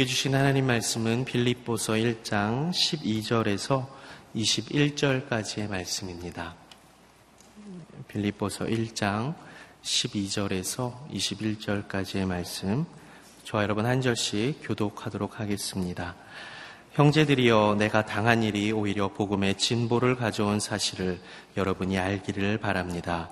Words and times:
우리에게 0.00 0.06
주신 0.06 0.34
하나님 0.34 0.66
말씀은 0.66 1.26
빌립보서 1.26 1.92
1장 1.92 2.70
12절에서 2.70 3.86
21절까지의 4.34 5.68
말씀입니다. 5.68 6.54
빌립보서 8.08 8.64
1장 8.64 9.34
12절에서 9.82 10.94
21절까지의 11.10 12.24
말씀. 12.24 12.86
저와 13.44 13.64
여러분 13.64 13.84
한 13.84 14.00
절씩 14.00 14.60
교독하도록 14.62 15.38
하겠습니다. 15.38 16.14
형제들이여 16.92 17.76
내가 17.78 18.06
당한 18.06 18.42
일이 18.42 18.72
오히려 18.72 19.08
복음의 19.08 19.58
진보를 19.58 20.16
가져온 20.16 20.60
사실을 20.60 21.20
여러분이 21.56 21.98
알기를 21.98 22.58
바랍니다. 22.58 23.28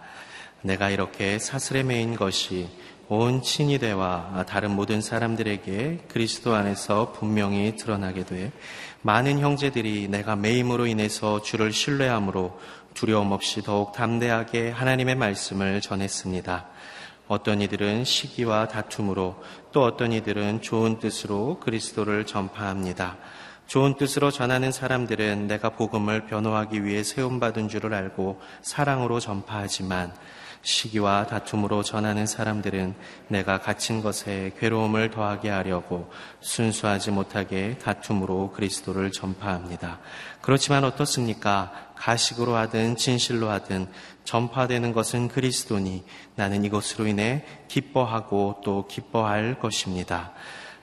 내가 0.62 0.90
이렇게 0.90 1.38
사슬에 1.38 1.82
매인 1.82 2.14
것이 2.14 2.68
온 3.10 3.40
친위대와 3.40 4.44
다른 4.46 4.72
모든 4.72 5.00
사람들에게 5.00 6.00
그리스도 6.08 6.54
안에서 6.54 7.12
분명히 7.12 7.74
드러나게 7.74 8.26
돼 8.26 8.52
많은 9.00 9.38
형제들이 9.38 10.08
내가 10.08 10.36
매임으로 10.36 10.86
인해서 10.86 11.40
주를 11.40 11.72
신뢰함으로 11.72 12.60
두려움 12.92 13.32
없이 13.32 13.62
더욱 13.62 13.92
담대하게 13.92 14.70
하나님의 14.70 15.14
말씀을 15.14 15.80
전했습니다. 15.80 16.66
어떤 17.28 17.62
이들은 17.62 18.04
시기와 18.04 18.68
다툼으로 18.68 19.42
또 19.72 19.84
어떤 19.84 20.12
이들은 20.12 20.60
좋은 20.60 20.98
뜻으로 20.98 21.60
그리스도를 21.60 22.26
전파합니다. 22.26 23.16
좋은 23.66 23.96
뜻으로 23.96 24.30
전하는 24.30 24.70
사람들은 24.70 25.46
내가 25.46 25.70
복음을 25.70 26.26
변호하기 26.26 26.84
위해 26.84 27.02
세움받은 27.02 27.68
줄을 27.68 27.94
알고 27.94 28.40
사랑으로 28.62 29.20
전파하지만 29.20 30.12
시기와 30.62 31.26
다툼으로 31.26 31.82
전하는 31.82 32.26
사람들은 32.26 32.94
내가 33.28 33.60
갇힌 33.60 34.02
것에 34.02 34.52
괴로움을 34.58 35.10
더하게 35.10 35.50
하려고 35.50 36.10
순수하지 36.40 37.10
못하게 37.10 37.78
다툼으로 37.78 38.52
그리스도를 38.52 39.12
전파합니다. 39.12 40.00
그렇지만 40.40 40.84
어떻습니까? 40.84 41.92
가식으로 41.96 42.54
하든 42.56 42.96
진실로 42.96 43.50
하든 43.50 43.88
전파되는 44.24 44.92
것은 44.92 45.28
그리스도니 45.28 46.04
나는 46.34 46.64
이것으로 46.64 47.06
인해 47.06 47.44
기뻐하고 47.68 48.60
또 48.64 48.86
기뻐할 48.86 49.58
것입니다. 49.58 50.32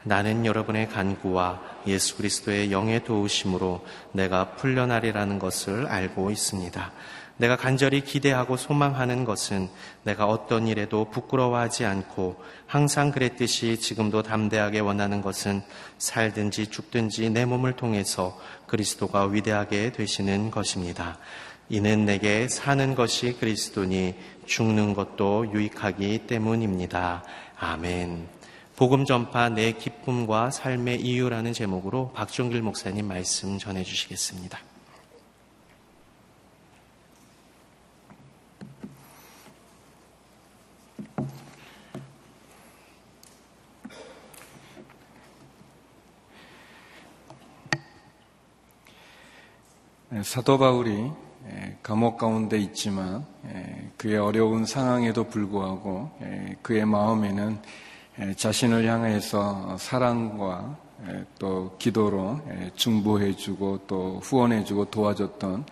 나는 0.04 0.46
여러분의 0.46 0.88
간구와 0.90 1.62
예수 1.88 2.16
그리스도의 2.18 2.72
영의 2.72 3.04
도우심으로 3.04 3.84
내가 4.12 4.52
풀려나리라는 4.52 5.40
것을 5.40 5.88
알고 5.88 6.30
있습니다. 6.30 6.92
내가 7.38 7.58
간절히 7.58 8.02
기대하고 8.02 8.56
소망하는 8.56 9.26
것은 9.26 9.70
내가 10.04 10.26
어떤 10.26 10.68
일에도 10.68 11.10
부끄러워하지 11.10 11.86
않고 11.86 12.42
항상 12.66 13.12
그랬듯이 13.12 13.78
지금도 13.78 14.24
담대하게 14.24 14.80
원하는 14.80 15.22
것은 15.22 15.62
살든지 15.98 16.68
죽든지 16.68 17.30
내 17.32 17.46
몸을 17.46 17.74
통해서 17.74 18.40
그리스도가 18.68 19.26
위대하게 19.26 19.92
되시는 19.92 20.52
것입니다. 20.52 21.18
이는 21.68 22.06
내게 22.06 22.48
사는 22.48 22.96
것이 22.96 23.34
그리스도니 23.34 24.16
죽는 24.46 24.94
것도 24.94 25.52
유익하기 25.52 26.28
때문입니다. 26.28 27.24
아멘. 27.58 28.30
복음 28.76 29.06
전파 29.06 29.50
내 29.50 29.72
기쁨과 29.72 30.52
삶의 30.52 31.02
이유라는 31.02 31.54
제목으로 31.54 32.12
박종길 32.14 32.62
목사님 32.62 33.08
말씀 33.08 33.58
전해 33.58 33.84
주시겠습니다. 33.84 34.60
예, 50.16 50.24
사도 50.36 50.58
바울이 50.58 51.10
예, 51.50 51.78
감옥 51.82 52.18
가운데 52.18 52.58
있지만 52.58 53.26
예, 53.48 53.90
그의 53.96 54.18
어려운 54.18 54.66
상황에도 54.66 55.24
불구하고 55.24 56.12
그의 56.62 56.86
마음에는 56.86 57.58
자신을 58.36 58.86
향해서 58.86 59.78
사랑과 59.80 60.76
또 61.40 61.78
기도로 61.80 62.42
중보해주고 62.76 63.84
또 63.88 64.20
후원해주고 64.22 64.92
도와줬던 64.92 65.66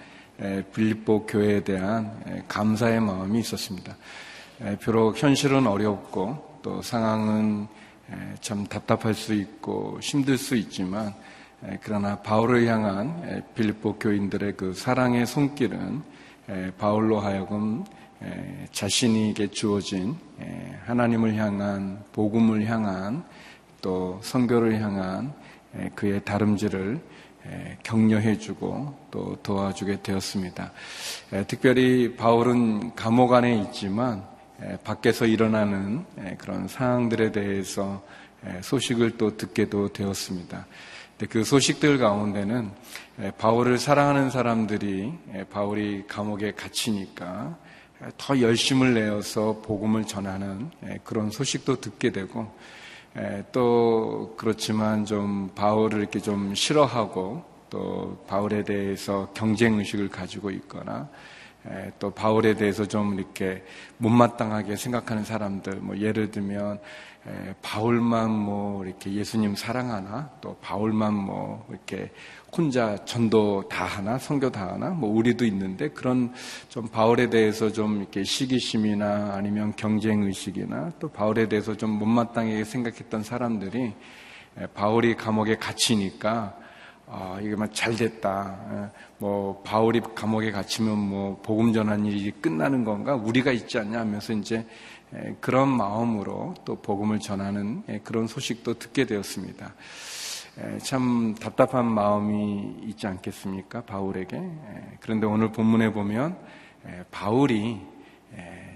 빌립보 0.74 1.26
교회에 1.26 1.66
대한 1.66 2.46
감사의 2.48 3.02
마음이 3.02 3.42
있었습니다. 3.42 3.98
비록 4.80 5.22
현실은 5.22 5.68
어렵고 5.68 6.60
또 6.62 6.82
상황은 6.82 7.68
참 8.40 8.66
답답할 8.68 9.14
수 9.14 9.34
있고 9.34 10.00
힘들 10.02 10.38
수 10.38 10.56
있지만 10.56 11.14
그러나 11.82 12.18
바울을 12.22 12.68
향한 12.68 13.44
빌립보 13.56 14.00
교인들의 14.00 14.54
그 14.58 14.74
사랑의 14.74 15.26
손길은 15.26 16.02
바울로 16.78 17.20
하여금 17.20 17.86
자신에게 18.72 19.48
주어진 19.48 20.16
하나님을 20.86 21.36
향한 21.36 22.04
복음을 22.12 22.66
향한 22.66 23.24
또 23.82 24.20
선교를 24.24 24.82
향한 24.82 25.34
그의 25.96 26.24
다름질을 26.24 27.00
격려해주고 27.84 29.08
또 29.12 29.36
도와주게 29.44 30.02
되었습니다. 30.02 30.72
특별히 31.48 32.16
바울은 32.16 32.96
감옥 32.96 33.34
안에 33.34 33.58
있지만 33.62 34.24
밖에서 34.84 35.26
일어나는 35.26 36.06
그런 36.38 36.68
상황들에 36.68 37.32
대해서 37.32 38.02
소식을 38.62 39.18
또 39.18 39.36
듣게도 39.38 39.94
되었습니다. 39.94 40.66
그 41.30 41.44
소식들 41.44 42.00
가운데는 42.00 42.72
바울을 43.38 43.78
사랑하는 43.78 44.30
사람들이 44.30 45.14
바울이 45.52 46.06
감옥에 46.08 46.52
갇히니까 46.54 47.56
더 48.18 48.42
열심을 48.42 48.94
내어서 48.96 49.62
복음을 49.64 50.06
전하는 50.06 50.72
그런 51.04 51.30
소식도 51.30 51.80
듣게 51.82 52.12
되고 52.12 52.52
또 53.52 54.34
그렇지만 54.38 55.06
좀 55.06 55.52
바울을 55.56 56.00
이렇게 56.00 56.20
좀 56.20 56.56
싫어하고 56.56 57.44
또 57.70 58.24
바울에 58.28 58.64
대해서 58.64 59.30
경쟁 59.34 59.78
의식을 59.80 60.10
가지고 60.10 60.50
있거나 60.52 61.10
또 62.00 62.10
바울에 62.12 62.56
대해서 62.56 62.86
좀 62.86 63.18
이렇게 63.18 63.64
못마땅하게 63.98 64.76
생각하는 64.76 65.24
사람들, 65.24 65.76
뭐 65.76 65.98
예를 65.98 66.30
들면 66.32 66.80
바울만 67.62 68.32
뭐 68.32 68.84
이렇게 68.84 69.14
예수님 69.14 69.56
사랑하나? 69.56 70.30
또 70.42 70.58
바울만 70.62 71.14
뭐 71.14 71.66
이렇게 71.70 72.12
혼자 72.56 72.98
전도 73.06 73.70
다 73.70 73.86
하나? 73.86 74.18
성교 74.18 74.52
다 74.52 74.74
하나? 74.74 74.90
뭐 74.90 75.10
우리도 75.10 75.46
있는데 75.46 75.90
그런 75.90 76.34
좀 76.68 76.88
바울에 76.88 77.30
대해서 77.30 77.72
좀 77.72 78.02
이렇게 78.02 78.26
시기심이나 78.26 79.36
아니면 79.36 79.74
경쟁 79.78 80.24
의식이나 80.24 80.92
또 81.00 81.08
바울에 81.08 81.48
대해서 81.48 81.78
좀 81.78 81.92
못마땅하게 81.92 82.66
생각했던 82.66 83.24
사람들이 83.24 83.94
바울이 84.74 85.16
감옥에 85.16 85.56
갇히니까 85.56 86.58
아, 87.16 87.38
이게 87.40 87.56
막잘 87.56 87.96
됐다. 87.96 88.92
뭐 89.20 89.62
바울이 89.64 90.02
감옥에 90.16 90.50
갇히면 90.50 90.98
뭐 90.98 91.40
복음 91.44 91.72
전한 91.72 92.08
일이 92.08 92.32
끝나는 92.32 92.84
건가? 92.84 93.14
우리가 93.14 93.52
있지 93.52 93.78
않냐 93.78 94.00
하면서 94.00 94.34
이제 94.34 94.66
그런 95.40 95.70
마음으로 95.70 96.56
또 96.66 96.76
복음을 96.82 97.20
전하는 97.20 97.84
그런 98.04 98.26
소식도 98.26 98.80
듣게 98.80 99.06
되었습니다. 99.06 99.76
참 100.82 101.36
답답한 101.40 101.86
마음이 101.86 102.78
있지 102.88 103.06
않겠습니까? 103.06 103.82
바울에게. 103.82 104.42
그런데 105.00 105.28
오늘 105.28 105.52
본문에 105.52 105.94
보면 105.94 106.36
바울이 107.12 107.80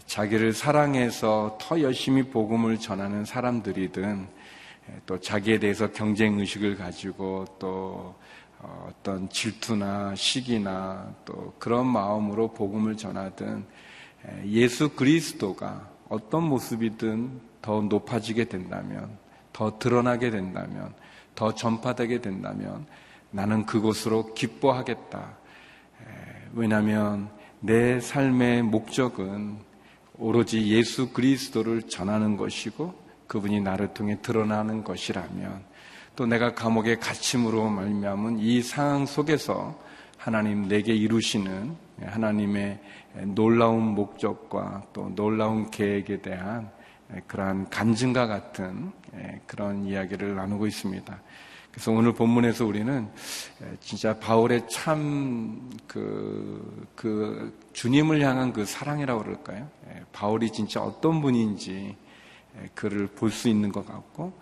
자기를 0.05 0.53
사랑해서 0.53 1.57
더 1.59 1.81
열심히 1.81 2.21
복음을 2.21 2.77
전하는 2.77 3.25
사람들이든 3.25 4.27
또 5.07 5.19
자기에 5.19 5.57
대해서 5.57 5.91
경쟁 5.91 6.39
의식을 6.39 6.77
가지고 6.77 7.45
또 7.57 8.15
어떤 8.59 9.29
질투나 9.29 10.15
시기나 10.15 11.13
또 11.25 11.53
그런 11.59 11.87
마음으로 11.87 12.53
복음을 12.53 12.97
전하든 12.97 13.65
예수 14.45 14.89
그리스도가 14.89 15.89
어떤 16.09 16.43
모습이든 16.43 17.41
더 17.61 17.81
높아지게 17.81 18.45
된다면, 18.45 19.17
더 19.53 19.77
드러나게 19.77 20.29
된다면, 20.29 20.93
더 21.35 21.53
전파되게 21.53 22.21
된다면 22.21 22.85
나는 23.31 23.65
그곳으로 23.65 24.33
기뻐하겠다. 24.33 25.37
왜냐하면 26.53 27.29
내 27.59 27.99
삶의 27.99 28.63
목적은 28.63 29.57
오로지 30.17 30.67
예수 30.67 31.11
그리스도를 31.11 31.83
전하는 31.83 32.37
것이고 32.37 32.95
그분이 33.27 33.61
나를 33.61 33.93
통해 33.93 34.17
드러나는 34.21 34.83
것이라면 34.83 35.63
또 36.17 36.25
내가 36.25 36.55
감옥에 36.55 36.95
갇힘으로 36.95 37.69
말미암은 37.69 38.39
이 38.39 38.63
상황 38.63 39.05
속에서 39.05 39.79
하나님 40.17 40.67
내게 40.67 40.95
이루시는 40.95 41.75
하나님의 42.01 42.79
놀라운 43.35 43.83
목적과 43.83 44.81
또 44.93 45.11
놀라운 45.15 45.69
계획에 45.69 46.23
대한 46.23 46.71
그러한 47.27 47.69
간증과 47.69 48.25
같은 48.25 48.91
그런 49.45 49.85
이야기를 49.85 50.35
나누고 50.35 50.65
있습니다. 50.65 51.21
그래서 51.69 51.91
오늘 51.91 52.13
본문에서 52.13 52.65
우리는 52.65 53.07
진짜 53.79 54.17
바울의 54.17 54.67
참 54.67 55.69
그, 55.85 56.87
그 56.95 57.55
주님을 57.73 58.21
향한 58.23 58.53
그 58.53 58.65
사랑이라고 58.65 59.21
그럴까요? 59.21 59.69
바울이 60.11 60.51
진짜 60.51 60.81
어떤 60.81 61.21
분인지 61.21 61.95
그를 62.73 63.05
볼 63.05 63.29
수 63.29 63.49
있는 63.49 63.71
것 63.71 63.85
같고 63.85 64.33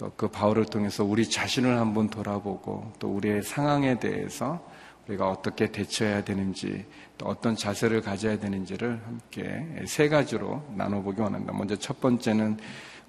또 0.00 0.10
그 0.16 0.28
바울을 0.28 0.64
통해서 0.64 1.04
우리 1.04 1.28
자신을 1.28 1.78
한번 1.78 2.08
돌아보고 2.08 2.90
또 2.98 3.14
우리의 3.14 3.42
상황에 3.42 3.98
대해서 3.98 4.66
우리가 5.06 5.28
어떻게 5.28 5.70
대처해야 5.70 6.24
되는지 6.24 6.86
또 7.18 7.26
어떤 7.26 7.54
자세를 7.54 8.00
가져야 8.00 8.38
되는지를 8.38 8.98
함께 9.04 9.66
세 9.86 10.08
가지로 10.08 10.64
나눠보기 10.74 11.20
원합니다. 11.20 11.52
먼저 11.52 11.76
첫 11.76 12.00
번째는 12.00 12.58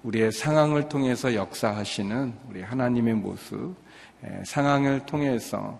우리의 0.04 0.34
상황을 0.34 0.90
통해서 0.90 1.34
역사하시는 1.34 2.34
우리 2.50 2.62
하나님의 2.62 3.14
모습, 3.14 3.76
상황을 4.44 5.06
통해서 5.06 5.80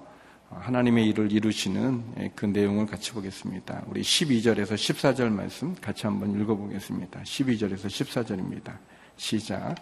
하나님의 0.50 1.08
일을 1.10 1.32
이루시는 1.32 2.32
그 2.36 2.46
내용을 2.46 2.86
같이 2.86 3.12
보겠습니다. 3.12 3.84
우리 3.88 4.02
12절에서 4.02 4.76
14절 4.76 5.30
말씀 5.30 5.76
같이 5.76 6.06
한번 6.06 6.40
읽어보겠습니다. 6.40 7.22
12절에서 7.22 7.88
14절입니다. 7.88 8.78
시작. 9.18 9.76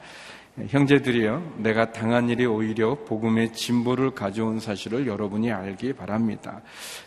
형제들이여, 0.58 1.56
내가 1.58 1.92
당한 1.92 2.30
일이 2.30 2.46
오히려 2.46 2.96
복음의 3.06 3.54
진보를 3.54 4.12
가져온 4.12 4.60
사실을 4.60 5.08
여러분이 5.08 5.52
알기 5.52 5.94
바랍니다. 5.94 6.62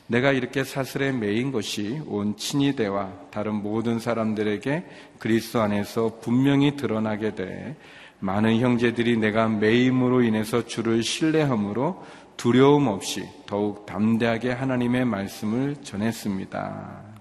내가 0.07 0.33
이렇게 0.33 0.65
사슬에 0.65 1.13
매인 1.13 1.53
것이 1.53 2.01
온 2.07 2.37
친위대와 2.37 3.13
다른 3.31 3.57
모든 3.57 3.99
사람들에게 3.99 4.85
그리스도 5.19 5.61
안에서 5.61 6.19
분명히 6.23 6.77
드러나게 6.77 7.35
돼 7.35 7.77
많은 8.21 8.61
형제들이 8.61 9.19
내가 9.19 9.49
매임으로 9.49 10.23
인해서 10.23 10.65
주를 10.65 11.03
신뢰함으로 11.03 12.03
두려움 12.37 12.87
없이 12.87 13.29
더욱 13.47 13.85
담대하게 13.85 14.53
하나님의 14.53 15.05
말씀을 15.05 15.77
전했습니다. 15.83 17.13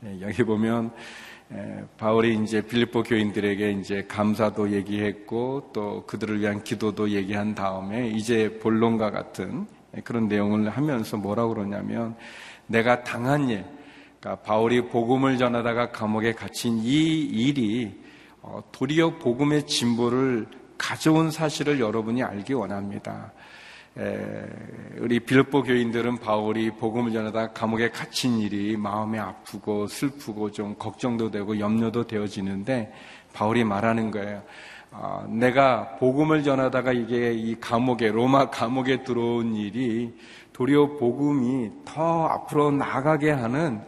네, 0.00 0.18
여기 0.20 0.42
보면 0.42 0.90
바울이 1.98 2.42
이제 2.42 2.62
빌립보 2.62 3.02
교인들에게 3.02 3.72
이제 3.72 4.04
감사도 4.08 4.70
얘기했고 4.72 5.70
또 5.72 6.04
그들을 6.06 6.40
위한 6.40 6.64
기도도 6.64 7.10
얘기한 7.10 7.54
다음에 7.54 8.08
이제 8.08 8.58
본론과 8.58 9.10
같은 9.10 9.66
그런 10.04 10.28
내용을 10.28 10.70
하면서 10.70 11.16
뭐라고 11.16 11.54
그러냐면 11.54 12.16
내가 12.66 13.04
당한 13.04 13.48
일, 13.50 13.64
그러니까 14.18 14.42
바울이 14.42 14.88
복음을 14.88 15.36
전하다가 15.36 15.90
감옥에 15.90 16.32
갇힌 16.32 16.78
이 16.78 17.20
일이 17.20 18.00
어, 18.40 18.62
도리어 18.72 19.18
복음의 19.18 19.66
진보를 19.66 20.46
가져온 20.78 21.30
사실을 21.30 21.78
여러분이 21.78 22.22
알기 22.22 22.54
원합니다. 22.54 23.32
우리 24.98 25.20
빌립보 25.20 25.64
교인들은 25.64 26.18
바울이 26.18 26.70
복음을 26.70 27.12
전하다 27.12 27.52
감옥에 27.52 27.90
갇힌 27.90 28.38
일이 28.38 28.76
마음에 28.76 29.18
아프고 29.18 29.86
슬프고 29.86 30.50
좀 30.50 30.74
걱정도 30.78 31.30
되고 31.30 31.58
염려도 31.58 32.06
되어지는데 32.06 32.92
바울이 33.34 33.64
말하는 33.64 34.10
거예요. 34.10 34.42
아, 34.94 35.26
내가 35.28 35.96
복음을 35.96 36.42
전하다가 36.42 36.92
이게 36.92 37.32
이 37.32 37.58
감옥에 37.58 38.10
로마 38.10 38.50
감옥에 38.50 39.04
들어온 39.04 39.54
일이 39.56 40.14
도리어 40.52 40.98
복음이 40.98 41.70
더 41.86 42.26
앞으로 42.26 42.70
나가게 42.70 43.30
하는 43.30 43.80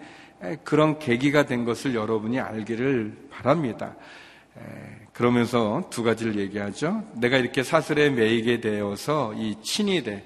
그런 0.65 0.99
계기가 0.99 1.47
된 1.47 1.65
것을 1.65 1.95
여러분이 1.95 2.41
알기를 2.41 3.29
바랍니다. 3.31 3.95
그러면서 5.15 5.85
두 5.91 6.03
가지를 6.03 6.39
얘기하죠. 6.41 7.05
내가 7.15 7.39
이렇게 7.39 7.63
사슬에 7.63 8.11
매이게 8.11 8.61
되어서 8.61 9.33
이 9.35 9.57
친위대 9.63 10.25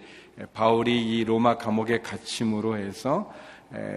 바울이 0.55 1.19
이 1.19 1.25
로마 1.25 1.59
감옥에 1.59 2.01
갇힘으로 2.01 2.77
해서 2.79 3.33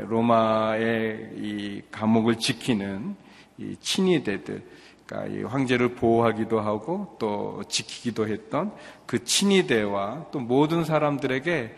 로마의 0.08 1.30
이 1.38 1.82
감옥을 1.92 2.38
지키는 2.40 3.16
이 3.58 3.78
친위대들, 3.80 4.64
그러니까 5.06 5.34
이 5.34 5.44
황제를 5.44 5.96
보호하기도 5.96 6.60
하고 6.60 7.16
또 7.20 7.64
지키기도 7.70 8.28
했던 8.28 8.74
그 9.06 9.24
친위대와 9.24 10.28
또 10.32 10.40
모든 10.40 10.84
사람들에게 10.84 11.74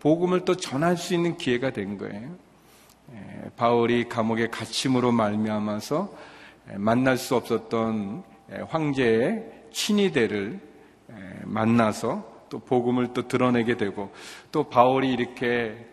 복음을 0.00 0.44
또 0.44 0.56
전할 0.56 0.96
수 0.96 1.14
있는 1.14 1.36
기회가 1.36 1.70
된 1.70 1.98
거예요. 1.98 2.34
바울이 3.56 4.08
감옥에 4.08 4.48
갇힘으로 4.48 5.12
말미암아서 5.12 6.12
만날 6.74 7.16
수 7.16 7.36
없었던 7.36 8.24
황제의 8.68 9.44
친위대를 9.72 10.60
만나서 11.44 12.46
또 12.48 12.58
복음을 12.60 13.12
또 13.12 13.26
드러내게 13.26 13.76
되고 13.76 14.12
또 14.52 14.64
바울이 14.64 15.12
이렇게 15.12 15.86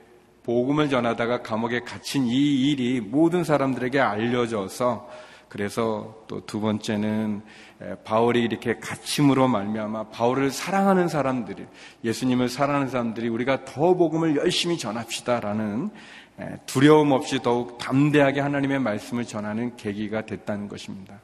복음을 0.43 0.89
전하다가 0.89 1.41
감옥에 1.41 1.79
갇힌 1.81 2.25
이 2.27 2.71
일이 2.71 3.01
모든 3.01 3.43
사람들에게 3.43 3.99
알려져서 3.99 5.09
그래서 5.47 6.23
또 6.27 6.41
두 6.41 6.59
번째는 6.59 7.41
바울이 8.03 8.41
이렇게 8.43 8.79
갇힘으로 8.79 9.47
말미암아 9.47 10.09
바울을 10.09 10.51
사랑하는 10.51 11.07
사람들이 11.07 11.65
예수님을 12.03 12.49
사랑하는 12.49 12.89
사람들이 12.89 13.29
우리가 13.29 13.65
더 13.65 13.93
복음을 13.93 14.35
열심히 14.35 14.77
전합시다라는 14.77 15.89
두려움 16.65 17.11
없이 17.11 17.39
더욱 17.41 17.77
담대하게 17.77 18.39
하나님의 18.39 18.79
말씀을 18.79 19.25
전하는 19.25 19.75
계기가 19.75 20.25
됐다는 20.25 20.67
것입니다. 20.67 21.21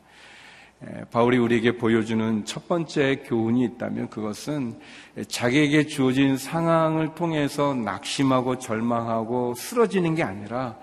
바울이 1.11 1.37
우리에게 1.37 1.77
보여주는 1.77 2.45
첫 2.45 2.67
번째 2.69 3.23
교훈이 3.25 3.65
있다면 3.65 4.09
그것은 4.09 4.79
자기에게 5.27 5.87
주어진 5.87 6.37
상황을 6.37 7.15
통해서 7.15 7.73
낙심하고 7.73 8.59
절망하고 8.59 9.55
쓰러지는 9.55 10.15
게 10.15 10.23
아니라 10.23 10.77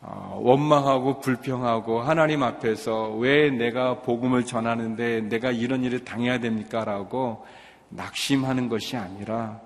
어, 0.00 0.38
원망하고 0.42 1.20
불평하고 1.20 2.00
하나님 2.00 2.42
앞에서 2.42 3.10
왜 3.16 3.50
내가 3.50 4.00
복음을 4.00 4.44
전하는데 4.44 5.22
내가 5.22 5.50
이런 5.50 5.82
일을 5.84 6.04
당해야 6.04 6.38
됩니까? 6.38 6.84
라고 6.84 7.44
낙심하는 7.88 8.68
것이 8.68 8.96
아니라 8.96 9.60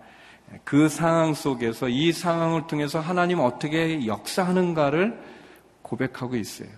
그 0.64 0.88
상황 0.88 1.34
속에서 1.34 1.88
이 1.88 2.12
상황을 2.12 2.66
통해서 2.66 2.98
하나님 2.98 3.40
어떻게 3.40 4.06
역사하는가를 4.06 5.18
고백하고 5.82 6.36
있어요. 6.36 6.68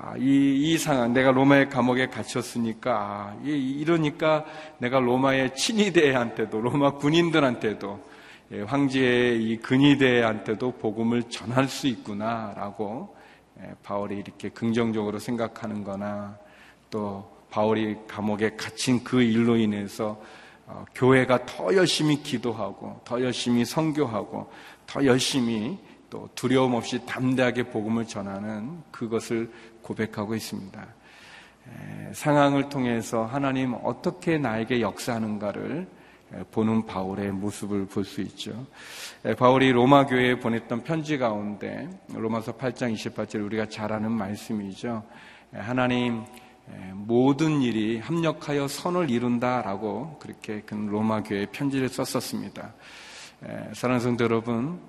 아, 0.00 0.14
이, 0.16 0.72
이 0.72 0.78
상황, 0.78 1.12
내가 1.12 1.32
로마의 1.32 1.68
감옥에 1.70 2.06
갇혔으니까, 2.06 2.92
아, 2.92 3.36
이, 3.44 3.50
이러니까 3.80 4.44
내가 4.78 5.00
로마의 5.00 5.56
친위대한테도, 5.56 6.60
로마 6.60 6.92
군인들한테도, 6.92 8.08
예, 8.52 8.62
황제의 8.62 9.42
이 9.42 9.56
근위대한테도 9.58 10.72
복음을 10.72 11.24
전할 11.24 11.68
수 11.68 11.86
있구나라고 11.86 13.14
예, 13.60 13.74
바울이 13.82 14.16
이렇게 14.18 14.48
긍정적으로 14.48 15.18
생각하는 15.18 15.84
거나 15.84 16.38
또 16.90 17.30
바울이 17.50 17.96
감옥에 18.06 18.56
갇힌 18.56 19.04
그 19.04 19.22
일로 19.22 19.56
인해서 19.56 20.20
어, 20.66 20.84
교회가 20.94 21.44
더 21.44 21.74
열심히 21.74 22.22
기도하고 22.22 23.00
더 23.04 23.22
열심히 23.22 23.64
선교하고 23.66 24.50
더 24.86 25.04
열심히 25.04 25.78
또 26.08 26.28
두려움 26.34 26.74
없이 26.74 27.04
담대하게 27.04 27.64
복음을 27.64 28.06
전하는 28.06 28.82
그것을 28.90 29.50
고백하고 29.88 30.34
있습니다. 30.34 30.86
상황을 32.12 32.68
통해서 32.68 33.24
하나님 33.24 33.74
어떻게 33.82 34.36
나에게 34.36 34.82
역사하는가를 34.82 35.86
보는 36.50 36.84
바울의 36.84 37.32
모습을 37.32 37.86
볼 37.86 38.04
수 38.04 38.20
있죠. 38.20 38.66
바울이 39.38 39.72
로마 39.72 40.04
교회에 40.04 40.38
보냈던 40.40 40.84
편지 40.84 41.16
가운데 41.16 41.88
로마서 42.12 42.52
8장 42.52 42.92
28절 42.94 43.42
우리가 43.46 43.66
잘 43.66 43.92
아는 43.92 44.12
말씀이죠. 44.12 45.02
하나님 45.54 46.24
모든 46.92 47.62
일이 47.62 47.98
합력하여 47.98 48.68
선을 48.68 49.08
이룬다라고 49.10 50.18
그렇게 50.20 50.60
그 50.66 50.74
로마 50.74 51.22
교회 51.22 51.46
편지를 51.46 51.88
썼었습니다. 51.88 52.74
사랑하는 53.72 54.00
성도 54.00 54.24
여러분, 54.24 54.80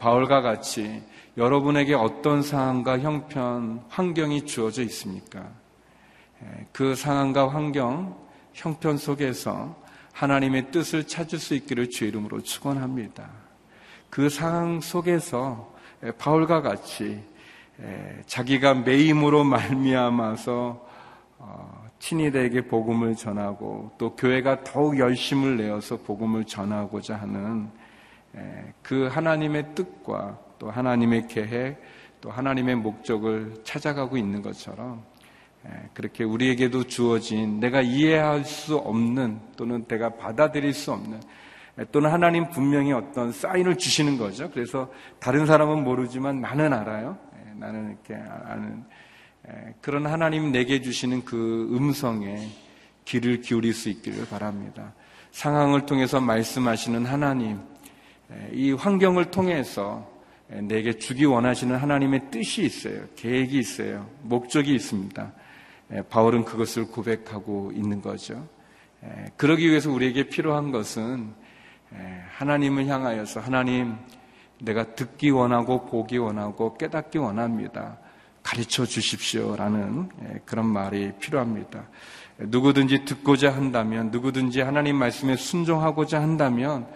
바울과 0.00 0.40
같이 0.40 1.00
여러분에게 1.36 1.92
어떤 1.92 2.40
상황과 2.40 2.98
형편, 3.00 3.84
환경이 3.88 4.46
주어져 4.46 4.82
있습니까? 4.84 5.46
그 6.72 6.94
상황과 6.94 7.48
환경, 7.48 8.16
형편 8.54 8.96
속에서 8.96 9.76
하나님의 10.12 10.70
뜻을 10.70 11.06
찾을 11.06 11.38
수 11.38 11.54
있기를 11.54 11.90
주의 11.90 12.08
이름으로 12.08 12.40
축원합니다. 12.40 13.28
그 14.08 14.30
상황 14.30 14.80
속에서 14.80 15.74
바울과 16.16 16.62
같이 16.62 17.22
자기가 18.24 18.72
매임으로 18.74 19.44
말미암아서 19.44 20.86
어, 21.38 21.86
친이들에게 21.98 22.62
복음을 22.68 23.14
전하고 23.14 23.92
또 23.98 24.16
교회가 24.16 24.64
더욱 24.64 24.98
열심을 24.98 25.58
내어서 25.58 25.98
복음을 25.98 26.46
전하고자 26.46 27.14
하는 27.14 27.68
그 28.82 29.06
하나님의 29.08 29.74
뜻과 29.74 30.45
또 30.58 30.70
하나님의 30.70 31.28
계획, 31.28 31.80
또 32.20 32.30
하나님의 32.30 32.76
목적을 32.76 33.54
찾아가고 33.64 34.16
있는 34.16 34.42
것처럼 34.42 35.04
그렇게 35.94 36.24
우리에게도 36.24 36.84
주어진 36.84 37.60
내가 37.60 37.82
이해할 37.82 38.44
수 38.44 38.76
없는 38.76 39.40
또는 39.56 39.84
내가 39.86 40.16
받아들일 40.16 40.72
수 40.72 40.92
없는 40.92 41.20
또는 41.92 42.10
하나님 42.10 42.48
분명히 42.50 42.92
어떤 42.92 43.32
사인을 43.32 43.76
주시는 43.76 44.16
거죠. 44.16 44.50
그래서 44.50 44.90
다른 45.18 45.44
사람은 45.44 45.84
모르지만 45.84 46.40
나는 46.40 46.72
알아요. 46.72 47.18
나는 47.54 47.90
이렇게 47.90 48.14
아는 48.14 48.84
그런 49.80 50.06
하나님 50.06 50.52
내게 50.52 50.80
주시는 50.80 51.24
그 51.24 51.68
음성에 51.72 52.48
귀를 53.04 53.40
기울일 53.40 53.74
수 53.74 53.88
있기를 53.88 54.26
바랍니다. 54.26 54.94
상황을 55.30 55.86
통해서 55.86 56.20
말씀하시는 56.20 57.04
하나님, 57.04 57.60
이 58.52 58.72
환경을 58.72 59.26
통해서 59.30 60.10
내게 60.48 60.92
주기 60.92 61.24
원하시는 61.24 61.76
하나님의 61.76 62.30
뜻이 62.30 62.64
있어요. 62.64 63.02
계획이 63.16 63.58
있어요. 63.58 64.08
목적이 64.22 64.74
있습니다. 64.74 65.32
바울은 66.08 66.44
그것을 66.44 66.86
고백하고 66.86 67.72
있는 67.74 68.00
거죠. 68.00 68.46
그러기 69.36 69.68
위해서 69.68 69.90
우리에게 69.90 70.28
필요한 70.28 70.70
것은 70.70 71.32
하나님을 72.38 72.86
향하여서 72.86 73.40
하나님 73.40 73.96
내가 74.60 74.94
듣기 74.94 75.30
원하고 75.30 75.86
보기 75.86 76.18
원하고 76.18 76.76
깨닫기 76.76 77.18
원합니다. 77.18 77.98
가르쳐 78.42 78.86
주십시오라는 78.86 80.42
그런 80.44 80.66
말이 80.66 81.12
필요합니다. 81.18 81.88
누구든지 82.38 83.04
듣고자 83.04 83.52
한다면, 83.54 84.10
누구든지 84.10 84.60
하나님 84.60 84.96
말씀에 84.96 85.36
순종하고자 85.36 86.20
한다면, 86.20 86.86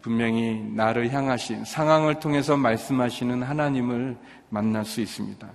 분명히 0.00 0.60
나를 0.74 1.12
향하신 1.12 1.64
상황을 1.64 2.20
통해서 2.20 2.56
말씀하시는 2.56 3.42
하나님을 3.42 4.16
만날 4.48 4.84
수 4.84 5.00
있습니다. 5.00 5.46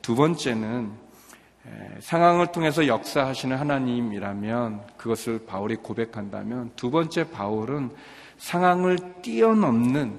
두 0.00 0.14
번째는 0.14 0.92
상황을 2.00 2.50
통해서 2.50 2.86
역사하시는 2.86 3.56
하나님이라면 3.56 4.86
그것을 4.96 5.44
바울이 5.46 5.76
고백한다면 5.76 6.72
두 6.76 6.90
번째 6.90 7.30
바울은 7.30 7.90
상황을 8.38 8.98
뛰어넘는 9.22 10.18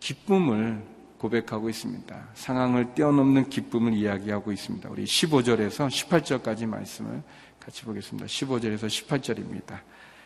기쁨을 0.00 0.82
고백하고 1.18 1.68
있습니다. 1.68 2.28
상황을 2.34 2.94
뛰어넘는 2.94 3.48
기쁨을 3.48 3.94
이야기하고 3.94 4.52
있습니다. 4.52 4.88
우리 4.90 5.04
15절에서 5.04 5.88
18절까지 5.88 6.66
말씀을 6.66 7.22
같이 7.60 7.84
보겠습니다. 7.84 8.26
15절에서 8.26 8.86
18절입니다. 8.86 9.80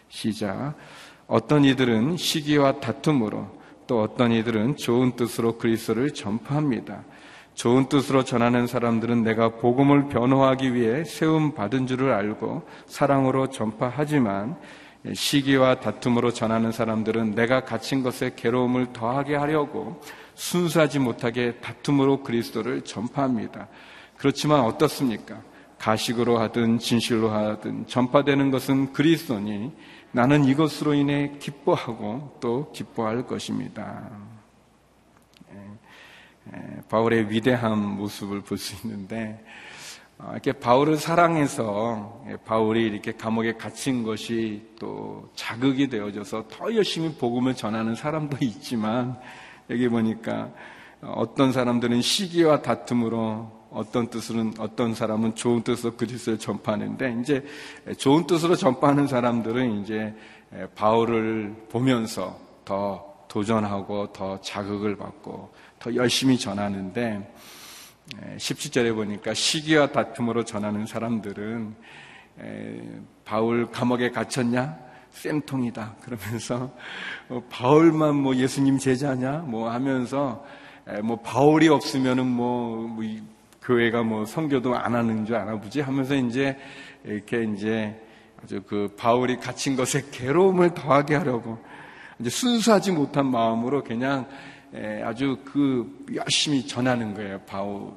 시작. 0.09 0.75
어떤 1.31 1.65
이들은 1.65 2.17
시기와 2.17 2.81
다툼으로 2.81 3.47
또 3.87 4.03
어떤 4.03 4.33
이들은 4.33 4.77
좋은 4.77 5.13
뜻으로 5.13 5.59
그리스도를 5.59 6.13
전파합니다. 6.13 7.05
좋은 7.55 7.89
뜻으로 7.89 8.25
전하는 8.25 8.67
사람들은 8.67 9.23
내가 9.23 9.51
복음을 9.51 10.09
변호하기 10.09 10.75
위해 10.75 11.05
세움 11.05 11.55
받은 11.55 11.87
줄을 11.87 12.13
알고 12.13 12.67
사랑으로 12.87 13.49
전파하지만 13.51 14.57
시기와 15.15 15.79
다툼으로 15.79 16.33
전하는 16.33 16.73
사람들은 16.73 17.37
내가 17.37 17.61
갇힌 17.61 18.03
것에 18.03 18.33
괴로움을 18.35 18.93
더하게 18.93 19.37
하려고 19.37 20.01
순수하지 20.35 20.99
못하게 20.99 21.53
다툼으로 21.61 22.25
그리스도를 22.25 22.83
전파합니다. 22.83 23.69
그렇지만 24.17 24.63
어떻습니까? 24.63 25.43
가식으로 25.79 26.39
하든 26.39 26.79
진실로 26.79 27.31
하든 27.31 27.87
전파되는 27.87 28.51
것은 28.51 28.93
그리스도니 28.93 29.73
나는 30.13 30.45
이것으로 30.45 30.95
인해 30.95 31.33
기뻐하고 31.39 32.39
또 32.41 32.73
기뻐할 32.73 33.27
것입니다. 33.27 34.11
예, 35.53 36.57
예, 36.57 36.83
바울의 36.89 37.31
위대한 37.31 37.79
모습을 37.79 38.41
볼 38.41 38.59
수 38.59 38.87
있는데 38.87 39.45
어, 40.19 40.31
이렇게 40.33 40.53
바울을 40.53 40.97
사랑해서 40.97 42.25
예, 42.29 42.37
바울이 42.45 42.83
이렇게 42.87 43.13
감옥에 43.13 43.53
갇힌 43.53 44.03
것이 44.03 44.69
또 44.81 45.31
자극이 45.37 45.89
되어져서 45.89 46.49
더 46.49 46.75
열심히 46.75 47.15
복음을 47.15 47.55
전하는 47.55 47.95
사람도 47.95 48.39
있지만 48.41 49.19
여기 49.71 49.89
보니까 49.89 50.51
어떤 51.03 51.53
사람들은 51.53 52.03
시기와 52.03 52.63
다툼으로 52.63 53.60
어떤 53.71 54.09
뜻으로는 54.09 54.55
어떤 54.59 54.95
사람은 54.95 55.35
좋은 55.35 55.63
뜻으로 55.63 55.97
그리스도를 55.97 56.39
전파하는데 56.39 57.19
이제 57.21 57.45
좋은 57.99 58.27
뜻으로 58.27 58.57
전파하는 58.57 59.07
사람들은 59.07 59.83
이제 59.83 60.15
바울을 60.75 61.55
보면서 61.71 62.39
더 62.65 63.11
도전하고 63.29 64.13
더 64.13 64.41
자극을 64.41 64.97
받고 64.97 65.53
더 65.79 65.95
열심히 65.95 66.39
전하는데 66.39 67.33
17절에 68.37 68.95
보니까 68.95 69.35
시기와 69.35 69.93
다툼으로 69.93 70.45
전하는 70.45 70.87
사람들은 70.87 71.75
바울 73.25 73.71
감옥에 73.71 74.11
갇혔냐? 74.11 74.91
쌤통이다. 75.11 75.97
그러면서 76.03 76.71
어, 77.29 77.43
바울만 77.51 78.15
뭐 78.15 78.35
예수님 78.37 78.79
제자냐? 78.79 79.39
뭐 79.39 79.71
하면서 79.71 80.45
뭐 81.03 81.21
바울이 81.21 81.69
없으면은 81.69 82.27
뭐, 82.27 82.77
뭐 82.89 83.05
교회가 83.63 84.03
뭐 84.03 84.25
성교도 84.25 84.77
안 84.77 84.95
하는 84.95 85.25
줄 85.27 85.37
아나 85.37 85.59
보지 85.59 85.81
하면서 85.81 86.15
이제 86.15 86.57
이렇게 87.05 87.45
이제 87.45 88.01
아주 88.43 88.63
그 88.67 88.95
바울이 88.97 89.39
갇힌 89.39 89.77
것에 89.77 90.07
괴로움을 90.13 90.75
더하게 90.75 91.17
하려고 91.17 91.59
이제 92.19 92.31
순수하지 92.31 92.93
못한 92.93 93.27
마음으로 93.27 93.85
그냥 93.85 94.27
아주 95.05 95.39
그 95.45 96.05
열심히 96.15 96.67
전하는 96.67 97.15
거예요. 97.15 97.41
바울 97.47 97.93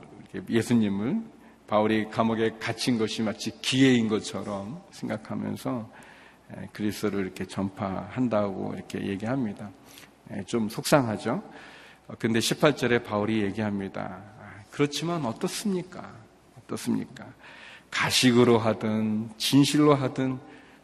예수님을 0.49 1.21
바울이 1.67 2.09
감옥에 2.09 2.51
갇힌 2.59 2.97
것이 2.97 3.21
마치 3.21 3.51
기회인 3.61 4.07
것처럼 4.07 4.81
생각하면서 4.91 5.89
그리스도를 6.71 7.21
이렇게 7.21 7.45
전파한다고 7.45 8.73
이렇게 8.75 9.07
얘기합니다. 9.07 9.71
좀 10.45 10.69
속상하죠. 10.69 11.43
어, 12.07 12.13
근데 12.19 12.39
18절에 12.39 13.03
바울이 13.03 13.43
얘기합니다. 13.43 14.21
그렇지만 14.73 15.23
어떻습니까? 15.23 16.11
어떻습니까? 16.57 17.27
가식으로 17.91 18.57
하든 18.57 19.29
진실로 19.37 19.93
하든 19.93 20.39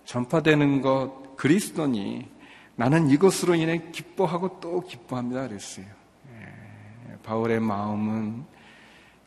전파되는 0.05 0.83
것 0.83 1.35
그리스도니 1.35 2.27
나는 2.75 3.09
이것으로 3.09 3.55
인해 3.55 3.81
기뻐하고 3.91 4.59
또 4.59 4.81
기뻐합니다. 4.81 5.47
그랬어요. 5.47 5.87
예, 6.35 7.17
바울의 7.23 7.61
마음은 7.61 8.45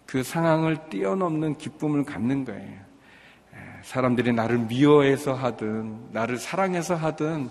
그 0.06 0.22
상황을 0.22 0.88
뛰어넘는 0.90 1.58
기쁨을 1.58 2.04
갖는 2.04 2.44
거예요. 2.44 2.70
예, 3.54 3.82
사람들이 3.82 4.32
나를 4.32 4.58
미워해서 4.58 5.34
하든 5.34 6.12
나를 6.12 6.38
사랑해서 6.38 6.94
하든 6.94 7.50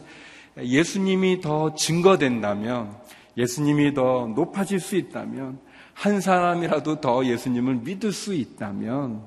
예수님이 0.57 1.41
더 1.41 1.75
증거된다면 1.75 2.97
예수님이 3.35 3.93
더 3.93 4.27
높아질 4.33 4.79
수 4.79 4.95
있다면 4.95 5.70
한 5.93 6.21
사람이라도 6.21 7.01
더 7.01 7.25
예수님을 7.25 7.75
믿을 7.75 8.11
수 8.11 8.33
있다면 8.33 9.23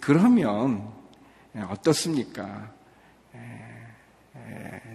그러면 0.00 0.92
어떻습니까? 1.68 2.70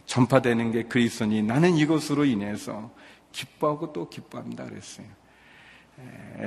전파되는 0.05 0.71
게 0.71 0.83
그리스도니 0.83 1.43
나는 1.43 1.75
이것으로 1.75 2.25
인해서 2.25 2.91
기뻐하고 3.31 3.93
또 3.93 4.09
기뻐합니다 4.09 4.65
그랬어요. 4.65 5.05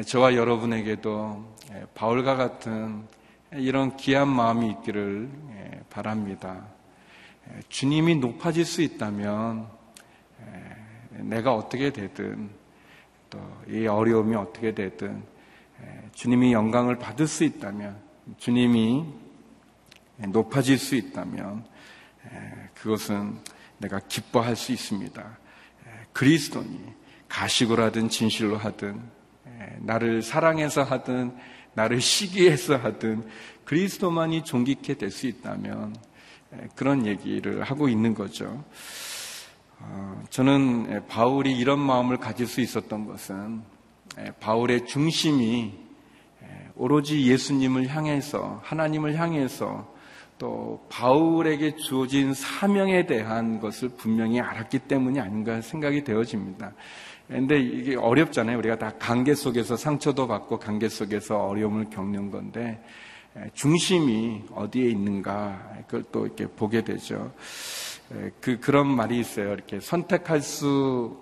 저와 0.07 0.35
여러분에게도 0.35 1.57
바울과 1.95 2.37
같은 2.37 3.05
이런 3.53 3.97
귀한 3.97 4.29
마음이 4.29 4.71
있기를 4.71 5.31
바랍니다. 5.91 6.67
주님이 7.69 8.17
높아질 8.17 8.65
수 8.65 8.83
있다면 8.83 9.69
내가 11.21 11.55
어떻게 11.55 11.91
되든 11.93 12.51
또 12.51 12.64
이 13.69 13.87
어려움이 13.87 14.35
어떻게 14.35 14.75
되든 14.75 15.23
주님이 16.13 16.53
영광을 16.53 16.99
받을 16.99 17.27
수 17.27 17.45
있다면 17.45 17.97
주님이 18.39 19.05
높아질 20.29 20.79
수 20.79 20.95
있다면 20.95 21.65
그것은 22.75 23.39
내가 23.79 24.01
기뻐할 24.01 24.57
수 24.57 24.73
있습니다. 24.73 25.39
그리스도니 26.13 26.81
가식으로 27.29 27.83
하든 27.85 28.09
진실로 28.09 28.57
하든 28.57 29.01
나를 29.81 30.23
사랑해서 30.23 30.83
하든 30.83 31.37
나를 31.75 32.01
시기해서 32.01 32.77
하든 32.77 33.29
그리스도만이 33.65 34.45
존귀케 34.45 34.95
될 34.95 35.11
수 35.11 35.27
있다면 35.27 35.97
그런 36.77 37.05
얘기를 37.07 37.65
하고 37.65 37.89
있는 37.89 38.15
거죠. 38.15 38.65
어, 39.87 40.23
저는 40.31 41.07
바울이 41.09 41.57
이런 41.57 41.79
마음을 41.79 42.17
가질 42.17 42.47
수 42.47 42.61
있었던 42.61 43.07
것은 43.07 43.63
바울의 44.41 44.87
중심이 44.87 45.75
오로지 46.77 47.31
예수님을 47.31 47.89
향해서 47.89 48.61
하나님을 48.65 49.17
향해서 49.17 49.93
또 50.39 50.85
바울에게 50.89 51.77
주어진 51.77 52.35
사명에 52.35 53.07
대한 53.07 53.61
것을 53.61 53.91
분명히 53.91 54.41
알았기 54.41 54.81
때문이 54.81 55.21
아닌가 55.21 55.61
생각이 55.61 56.03
되어집니다. 56.03 56.73
근데 57.29 57.59
이게 57.59 57.97
어렵잖아요. 57.97 58.59
우리가 58.59 58.79
다 58.79 58.93
관계 58.99 59.35
속에서 59.35 59.77
상처도 59.77 60.27
받고 60.27 60.59
관계 60.59 60.89
속에서 60.89 61.39
어려움을 61.47 61.91
겪는 61.91 62.31
건데 62.31 62.83
중심이 63.55 64.43
어디에 64.53 64.89
있는가 64.91 65.79
그걸 65.87 66.05
또 66.11 66.27
이렇게 66.27 66.47
보게 66.47 66.83
되죠. 66.83 67.33
그 68.41 68.61
그런 68.61 68.87
말이 68.87 69.19
있어요. 69.19 69.53
이렇게 69.53 69.81
선택할 69.81 70.41
수 70.43 71.17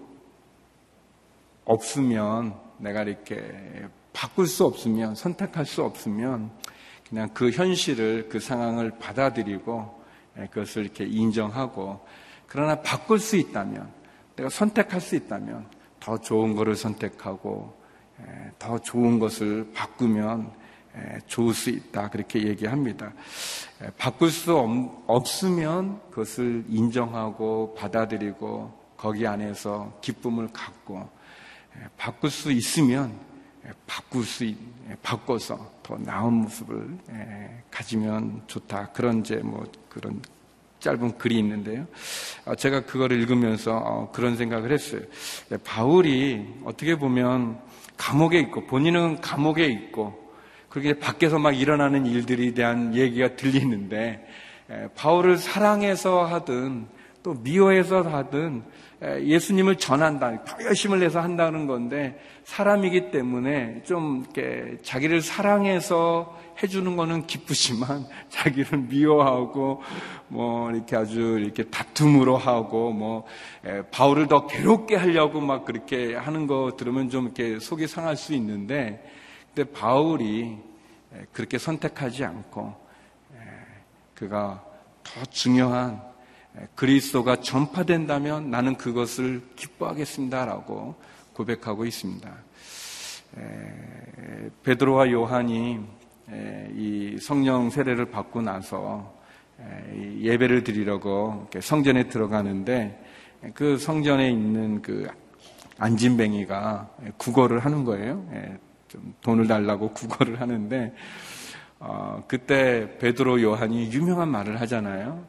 없으면 1.65 2.55
내가 2.79 3.03
이렇게 3.03 3.87
바꿀 4.12 4.47
수 4.47 4.65
없으면 4.65 5.15
선택할 5.15 5.65
수 5.65 5.83
없으면 5.83 6.51
그냥 7.09 7.29
그 7.33 7.51
현실을 7.51 8.29
그 8.29 8.41
상황을 8.41 8.99
받아들이고 8.99 10.03
그것을 10.51 10.85
이렇게 10.85 11.05
인정하고 11.05 12.05
그러나 12.47 12.81
바꿀 12.83 13.19
수 13.19 13.37
있다면 13.37 13.91
내가 14.37 14.49
선택할 14.49 15.01
수 15.01 15.15
있다면 15.17 15.67
더 16.01 16.19
좋은 16.19 16.55
것을 16.55 16.75
선택하고 16.75 17.75
더 18.59 18.79
좋은 18.79 19.19
것을 19.19 19.71
바꾸면 19.73 20.62
좋을 21.27 21.55
수 21.55 21.71
있다 21.71 22.11
그렇게 22.11 22.47
얘기합니다. 22.47 23.13
바꿀 23.97 24.31
수 24.31 24.57
없으면 25.07 26.01
그것을 26.11 26.65
인정하고 26.69 27.75
받아들이고 27.75 28.83
거기 28.97 29.27
안에서 29.27 29.99
기쁨을 30.01 30.49
갖고 30.53 31.09
바꿀 31.97 32.31
수 32.31 32.53
있으면 32.53 33.19
바꿀 33.87 34.25
수 34.25 34.45
있, 34.45 34.57
바꿔서 35.03 35.71
더 35.83 35.97
나은 35.97 36.33
모습을 36.33 36.99
가지면 37.71 38.43
좋다. 38.47 38.91
그런 38.93 39.21
이제 39.21 39.37
뭐 39.37 39.65
그런 39.89 40.21
짧은 40.83 41.17
글이 41.17 41.39
있는데요. 41.39 41.87
어, 42.45 42.55
제가 42.55 42.85
그거를 42.85 43.21
읽으면서 43.21 43.77
어, 43.77 44.11
그런 44.13 44.37
생각을 44.37 44.73
했어요. 44.73 45.03
바울이 45.65 46.45
어떻게 46.65 46.97
보면 46.97 47.61
감옥에 47.97 48.41
있고 48.41 48.67
본인은 48.67 49.21
감옥에 49.21 49.67
있고 49.67 50.22
그렇게 50.73 50.99
밖에서 50.99 51.38
막 51.38 51.52
일어나는 51.52 52.07
일들에 52.07 52.55
대한 52.55 52.95
얘기가 52.95 53.37
들리는데 53.37 54.26
바울을 54.97 55.37
사랑해서 55.37 56.25
하든 56.25 56.87
또 57.23 57.35
미워해서 57.35 58.00
하든 58.00 58.62
예수님을 59.02 59.76
전한다, 59.76 60.43
열심을 60.64 61.00
내서 61.00 61.21
한다는 61.21 61.67
건데 61.67 62.19
사람이기 62.45 63.11
때문에 63.11 63.83
좀 63.85 64.25
이렇게 64.25 64.79
자기를 64.83 65.21
사랑해서 65.21 66.41
해주는 66.62 66.97
거는 66.97 67.26
기쁘지만 67.26 68.07
자기를 68.31 68.79
미워하고 68.79 69.83
뭐 70.29 70.71
이렇게 70.71 70.97
아주 70.97 71.38
이렇게 71.38 71.64
다툼으로 71.64 72.38
하고 72.38 72.93
뭐 72.93 73.25
바울을 73.91 74.26
더 74.26 74.47
괴롭게 74.47 74.97
하려고 74.97 75.43
막 75.43 75.67
그렇게 75.67 76.14
하는 76.14 76.47
거 76.47 76.76
들으면 76.79 77.11
좀 77.11 77.25
이렇게 77.25 77.59
속이 77.59 77.87
상할 77.87 78.17
수 78.17 78.33
있는데 78.33 79.05
근데 79.54 79.71
바울이 79.71 80.59
그렇게 81.32 81.59
선택하지 81.59 82.25
않고 82.25 82.75
그가 84.14 84.64
더 85.02 85.25
중요한 85.26 86.00
그리스도가 86.75 87.40
전파된다면 87.40 88.50
나는 88.50 88.76
그것을 88.76 89.42
기뻐하겠습니다라고 89.56 90.94
고백하고 91.35 91.85
있습니다. 91.85 92.30
베드로와 94.62 95.11
요한이 95.11 95.80
이 96.75 97.18
성령 97.21 97.68
세례를 97.68 98.06
받고 98.06 98.40
나서 98.40 99.14
예배를 100.18 100.64
드리려고 100.64 101.49
성전에 101.61 102.09
들어가는데 102.09 103.04
그 103.54 103.76
성전에 103.76 104.30
있는 104.30 104.80
그 104.80 105.09
안진뱅이가 105.78 106.91
국어를 107.19 107.58
하는 107.58 107.84
거예요. 107.84 108.26
좀 108.93 109.15
돈을 109.23 109.47
달라고 109.47 109.91
국어를 109.95 110.41
하는데 110.41 110.95
어, 111.78 112.23
그때 112.28 112.99
베드로 112.99 113.43
요한이 113.43 113.91
유명한 113.91 114.28
말을 114.28 114.61
하잖아요. 114.61 115.25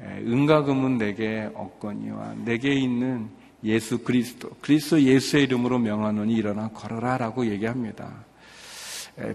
은과 0.00 0.62
금은 0.62 0.96
내게 0.96 1.50
없거니와 1.52 2.36
내게 2.44 2.72
있는 2.72 3.28
예수 3.64 3.98
그리스도 3.98 4.48
그리스도 4.62 5.02
예수의 5.02 5.44
이름으로 5.44 5.78
명하노니 5.78 6.32
일어나 6.32 6.68
걸어라라고 6.68 7.46
얘기합니다. 7.46 8.24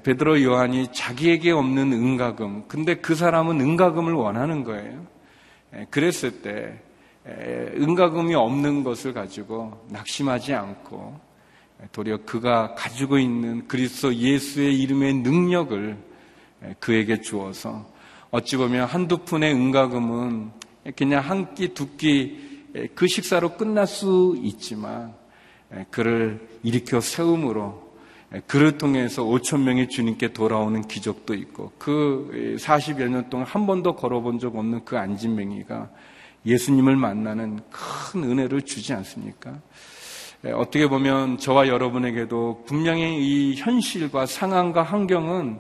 베드로 0.02 0.42
요한이 0.42 0.92
자기에게 0.92 1.52
없는 1.52 1.94
은가금 1.94 2.64
근데 2.68 2.96
그 2.96 3.14
사람은 3.14 3.62
은가금을 3.62 4.14
원하는 4.14 4.64
거예요. 4.64 5.06
그랬을 5.92 6.42
때 6.42 6.80
은가금이 7.28 8.34
없는 8.34 8.84
것을 8.84 9.14
가지고 9.14 9.86
낙심하지 9.90 10.56
않고 10.56 11.20
도리어 11.92 12.20
그가 12.26 12.74
가지고 12.76 13.18
있는 13.18 13.68
그리스도 13.68 14.14
예수의 14.14 14.80
이름의 14.82 15.16
능력을 15.16 15.98
그에게 16.80 17.22
주어서 17.22 17.86
어찌 18.32 18.58
보면 18.58 18.88
한두 18.88 19.20
푼의 19.20 19.54
은가금은 19.54 20.52
그냥 20.96 21.24
한 21.24 21.54
끼, 21.56 21.74
두 21.74 21.98
끼 21.98 22.56
그 22.94 23.08
식사로 23.08 23.56
끝날 23.56 23.88
수 23.88 24.36
있지만 24.42 25.14
그를 25.92 26.48
일으켜 26.64 27.00
세움으로 27.00 27.86
그를 28.48 28.78
통해서 28.78 29.24
5천 29.24 29.62
명의 29.62 29.88
주님께 29.88 30.34
돌아오는 30.34 30.82
기적도 30.82 31.34
있고 31.36 31.72
그 31.78 32.58
40여 32.60 33.08
년 33.08 33.30
동안 33.30 33.48
한 33.48 33.66
번도 33.66 33.96
걸어본 33.96 34.40
적 34.40 34.58
없는 34.58 34.84
그 34.84 34.98
안진맹이가 34.98 35.90
예수님을 36.46 36.96
만나는 36.96 37.62
큰 37.70 38.24
은혜를 38.24 38.64
주지 38.64 38.94
않습니까? 38.94 39.60
어떻게 40.44 40.88
보면 40.88 41.38
저와 41.38 41.68
여러분에게도 41.68 42.66
분명히 42.68 43.18
이 43.20 43.56
현실과 43.56 44.26
상황과 44.26 44.84
환경은 44.84 45.58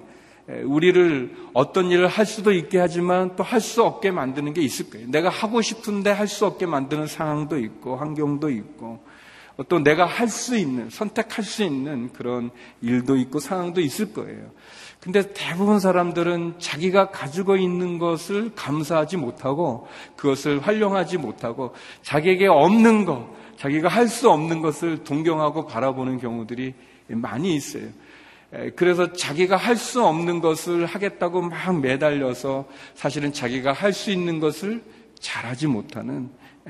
우리를 0.63 1.35
어떤 1.53 1.89
일을 1.89 2.07
할 2.07 2.25
수도 2.27 2.51
있게 2.51 2.77
하지만 2.77 3.35
또 3.35 3.43
할 3.43 3.61
수 3.61 3.83
없게 3.83 4.11
만드는 4.11 4.53
게 4.53 4.61
있을 4.61 4.89
거예요. 4.91 5.07
내가 5.09 5.29
하고 5.29 5.61
싶은데 5.61 6.11
할 6.11 6.27
수 6.27 6.45
없게 6.45 6.67
만드는 6.67 7.07
상황도 7.07 7.57
있고 7.57 7.95
환경도 7.95 8.51
있고 8.51 8.99
또 9.69 9.79
내가 9.79 10.05
할 10.05 10.27
수 10.29 10.55
있는 10.55 10.89
선택할 10.91 11.43
수 11.43 11.63
있는 11.63 12.13
그런 12.13 12.51
일도 12.81 13.17
있고 13.17 13.39
상황도 13.39 13.81
있을 13.81 14.13
거예요. 14.13 14.51
근데 14.99 15.33
대부분 15.33 15.79
사람들은 15.79 16.55
자기가 16.59 17.09
가지고 17.09 17.55
있는 17.57 17.97
것을 17.97 18.51
감사하지 18.55 19.17
못하고 19.17 19.88
그것을 20.15 20.59
활용하지 20.59 21.17
못하고 21.17 21.73
자기에게 22.03 22.47
없는 22.47 23.05
것, 23.05 23.27
자기가 23.65 23.88
할 23.88 24.08
수 24.08 24.30
없는 24.30 24.62
것을 24.62 25.04
동경하고 25.04 25.65
바라보는 25.65 26.19
경우들이 26.19 26.75
많이 27.08 27.56
있어요. 27.56 27.88
그래서 28.75 29.12
자기가 29.12 29.56
할 29.56 29.75
수 29.75 30.06
없는 30.06 30.39
것을 30.39 30.86
하겠다고 30.86 31.41
막 31.41 31.80
매달려서 31.82 32.67
사실은 32.93 33.34
자기가 33.34 33.73
할 33.73 33.91
수 33.91 34.12
있는 34.12 34.39
것을 34.39 34.84
잘하지 35.19 35.65
못하는 35.65 36.30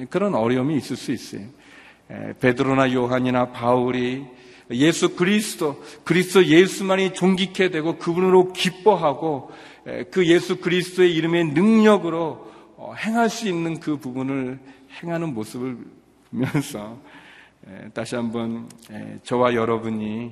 그런 0.10 0.36
어려움이 0.36 0.78
있을 0.78 0.96
수 0.96 1.12
있어요. 1.12 1.42
베드로나 2.40 2.94
요한이나 2.94 3.52
바울이 3.52 4.24
예수 4.72 5.18
그리스도, 5.18 5.84
그리스도 6.06 6.46
예수만이 6.46 7.14
존귀케 7.14 7.72
되고 7.72 7.98
그분으로 7.98 8.54
기뻐하고 8.54 9.52
그 10.12 10.26
예수 10.28 10.62
그리스도의 10.62 11.14
이름의 11.14 11.48
능력으로 11.48 12.46
어, 12.78 12.94
행할 12.94 13.30
수 13.30 13.48
있는 13.50 13.80
그 13.80 13.98
부분을 13.98 14.60
행하는 15.02 15.34
모습을 15.34 15.78
보면서 16.36 16.98
다시 17.94 18.16
한번 18.16 18.70
저와 19.24 19.56
여러분이 19.56 20.32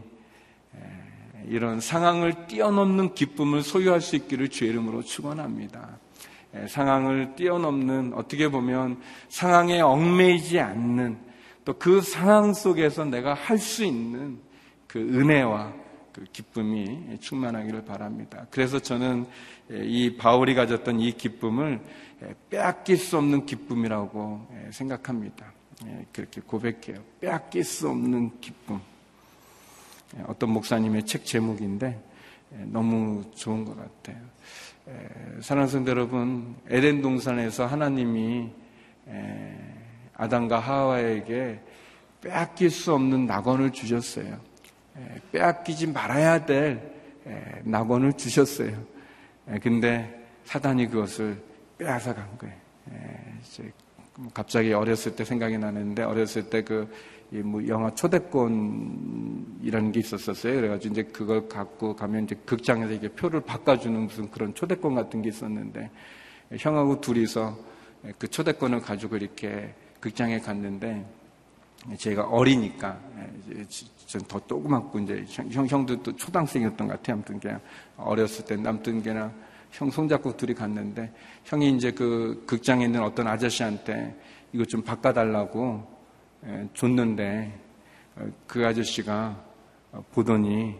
이런 1.47 1.79
상황을 1.79 2.47
뛰어넘는 2.47 3.15
기쁨을 3.15 3.63
소유할 3.63 4.01
수 4.01 4.15
있기를 4.15 4.49
주의 4.49 4.71
이름으로 4.71 5.01
축원합니다. 5.01 5.97
상황을 6.67 7.35
뛰어넘는 7.35 8.13
어떻게 8.15 8.49
보면 8.49 9.01
상황에 9.29 9.81
얽매이지 9.81 10.59
않는 10.59 11.17
또 11.65 11.73
그 11.79 12.01
상황 12.01 12.53
속에서 12.53 13.05
내가 13.05 13.33
할 13.33 13.57
수 13.57 13.85
있는 13.85 14.37
그 14.87 14.99
은혜와 14.99 15.73
그 16.11 16.25
기쁨이 16.31 17.17
충만하기를 17.19 17.85
바랍니다. 17.85 18.45
그래서 18.51 18.79
저는 18.79 19.25
이 19.71 20.15
바울이 20.17 20.53
가졌던 20.53 20.99
이 20.99 21.13
기쁨을 21.13 21.81
빼앗길 22.49 22.97
수 22.97 23.17
없는 23.17 23.45
기쁨이라고 23.45 24.47
생각합니다. 24.71 25.51
그렇게 26.11 26.41
고백해요. 26.41 27.03
빼앗길 27.19 27.63
수 27.63 27.89
없는 27.89 28.39
기쁨. 28.39 28.79
예, 30.17 30.23
어떤 30.27 30.51
목사님의 30.51 31.05
책 31.05 31.25
제목인데 31.25 32.01
예, 32.53 32.57
너무 32.65 33.23
좋은 33.35 33.65
것 33.65 33.75
같아요. 33.75 34.21
예, 34.87 35.41
사랑하는 35.41 35.71
성도 35.71 35.91
여러분, 35.91 36.55
에덴 36.69 37.01
동산에서 37.01 37.65
하나님이 37.65 38.49
아담과 40.13 40.59
하와에게 40.59 41.59
빼앗길 42.21 42.69
수 42.69 42.93
없는 42.93 43.25
낙원을 43.25 43.71
주셨어요. 43.71 44.39
빼앗기지 45.31 45.87
말아야 45.87 46.45
될 46.45 46.93
낙원을 47.63 48.13
주셨어요. 48.13 48.81
근데 49.61 50.23
사단이 50.45 50.87
그것을 50.87 51.41
빼앗아 51.77 52.13
간 52.13 52.37
거예요. 52.37 52.55
갑자기 54.33 54.73
어렸을 54.73 55.15
때 55.15 55.25
생각이 55.25 55.57
나는데 55.57 56.03
어렸을 56.03 56.49
때 56.49 56.63
그 56.63 56.87
뭐 57.41 57.67
영화 57.67 57.89
초대권이라는 57.95 59.91
게 59.91 59.99
있었었어요. 59.99 60.53
그래가지고 60.55 60.91
이제 60.91 61.03
그걸 61.03 61.49
갖고 61.49 61.95
가면 61.95 62.25
이제 62.25 62.35
극장에서 62.45 62.93
이게 62.93 63.07
표를 63.07 63.41
바꿔주는 63.41 63.99
무슨 64.01 64.29
그런 64.29 64.53
초대권 64.53 64.93
같은 64.93 65.23
게 65.23 65.29
있었는데 65.29 65.89
형하고 66.57 67.01
둘이서 67.01 67.57
그 68.19 68.27
초대권을 68.27 68.81
가지고 68.81 69.17
이렇게 69.17 69.73
극장에 69.99 70.39
갔는데 70.39 71.03
제가 71.97 72.27
어리니까 72.27 72.99
전더 74.05 74.41
조그맣고 74.45 74.99
이제 74.99 75.25
형, 75.27 75.67
형도 75.67 76.03
또 76.03 76.15
초등학생이었던 76.15 76.87
것 76.87 76.93
같아요. 76.93 77.15
아무튼 77.15 77.39
그냥 77.39 77.59
어렸을 77.97 78.45
때 78.45 78.55
남든 78.55 79.01
게나 79.01 79.31
형 79.73 79.89
손잡고 79.89 80.37
둘이 80.37 80.53
갔는데 80.53 81.11
형이 81.45 81.71
이제 81.71 81.91
그 81.91 82.43
극장에 82.45 82.85
있는 82.85 83.01
어떤 83.01 83.27
아저씨한테 83.27 84.15
이거 84.53 84.63
좀 84.65 84.83
바꿔달라고 84.83 85.83
예, 86.45 86.69
줬는데 86.75 87.59
어, 88.15 88.27
그 88.45 88.65
아저씨가 88.65 89.43
보더니 90.11 90.75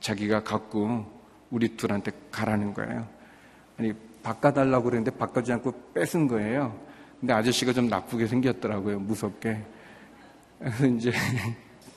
자기가 0.00 0.42
갖고 0.42 1.06
우리 1.50 1.76
둘한테 1.76 2.12
가라는 2.30 2.74
거예요. 2.74 3.08
아니 3.78 3.94
바꿔달라고 4.22 4.84
그랬는데 4.84 5.16
바꿔주지 5.16 5.52
않고 5.54 5.92
뺏은 5.94 6.28
거예요. 6.28 6.78
근데 7.18 7.32
아저씨가 7.32 7.72
좀 7.72 7.88
나쁘게 7.88 8.26
생겼더라고요. 8.26 9.00
무섭게. 9.00 9.64
그래서 10.58 10.86
이제 10.86 11.10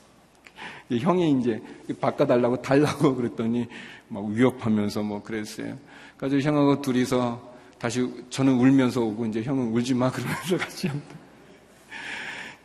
형이 0.90 1.40
이제 1.40 1.62
바꿔달라고 2.00 2.62
달라고 2.62 3.16
그랬더니 3.18 3.68
막 4.08 4.26
위협하면서 4.26 5.04
뭐 5.04 5.22
그랬어요. 5.22 5.78
그래서 6.20 6.38
형하고 6.40 6.82
둘이서 6.82 7.50
다시 7.78 8.06
저는 8.30 8.54
울면서 8.54 9.02
오고 9.02 9.28
이제 9.28 9.42
형은 9.42 9.70
울지 9.70 9.94
마 9.94 10.12
그러면서 10.12 10.58
같이 10.58 10.92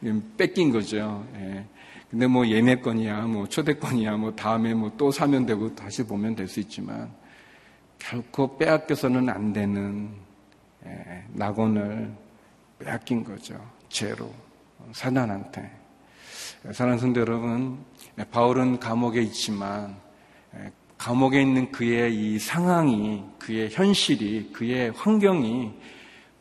뺏긴 0.36 0.72
거죠. 0.72 1.24
예. 1.36 1.64
근데 2.10 2.26
뭐 2.26 2.46
예매권이야, 2.46 3.22
뭐 3.22 3.48
초대권이야, 3.48 4.16
뭐 4.16 4.34
다음에 4.34 4.74
뭐 4.74 4.90
또 4.98 5.10
사면 5.12 5.46
되고 5.46 5.72
다시 5.74 6.04
보면 6.04 6.34
될 6.34 6.48
수 6.48 6.58
있지만 6.60 7.12
결코 7.98 8.58
빼앗겨서는 8.58 9.28
안 9.28 9.52
되는 9.52 10.10
예, 10.84 11.24
낙원을 11.32 12.12
빼앗긴 12.80 13.22
거죠. 13.22 13.54
죄로 13.88 14.32
사단한테. 14.92 15.70
사랑하는 16.72 16.98
성도 16.98 17.20
여러분, 17.20 17.84
바울은 18.32 18.80
감옥에 18.80 19.22
있지만 19.22 19.96
감옥에 20.98 21.42
있는 21.42 21.70
그의 21.70 22.14
이 22.14 22.38
상황이, 22.38 23.22
그의 23.38 23.70
현실이, 23.70 24.50
그의 24.52 24.90
환경이 24.90 25.72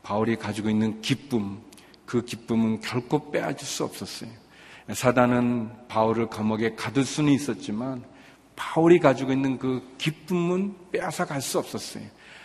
바울이 0.03 0.35
가지고 0.35 0.69
있는 0.69 1.01
기쁨, 1.01 1.59
그 2.05 2.23
기쁨은 2.23 2.81
결코 2.81 3.31
빼앗을 3.31 3.65
수 3.65 3.83
없었어요. 3.83 4.29
사단은 4.91 5.69
바울을 5.87 6.27
감옥에 6.27 6.75
가둘 6.75 7.05
수는 7.05 7.31
있었지만 7.33 8.03
바울이 8.55 8.99
가지고 8.99 9.31
있는 9.31 9.57
그 9.57 9.81
기쁨은 9.97 10.75
빼앗아 10.91 11.25
갈 11.25 11.41
수 11.41 11.57
없었어요. 11.57 12.03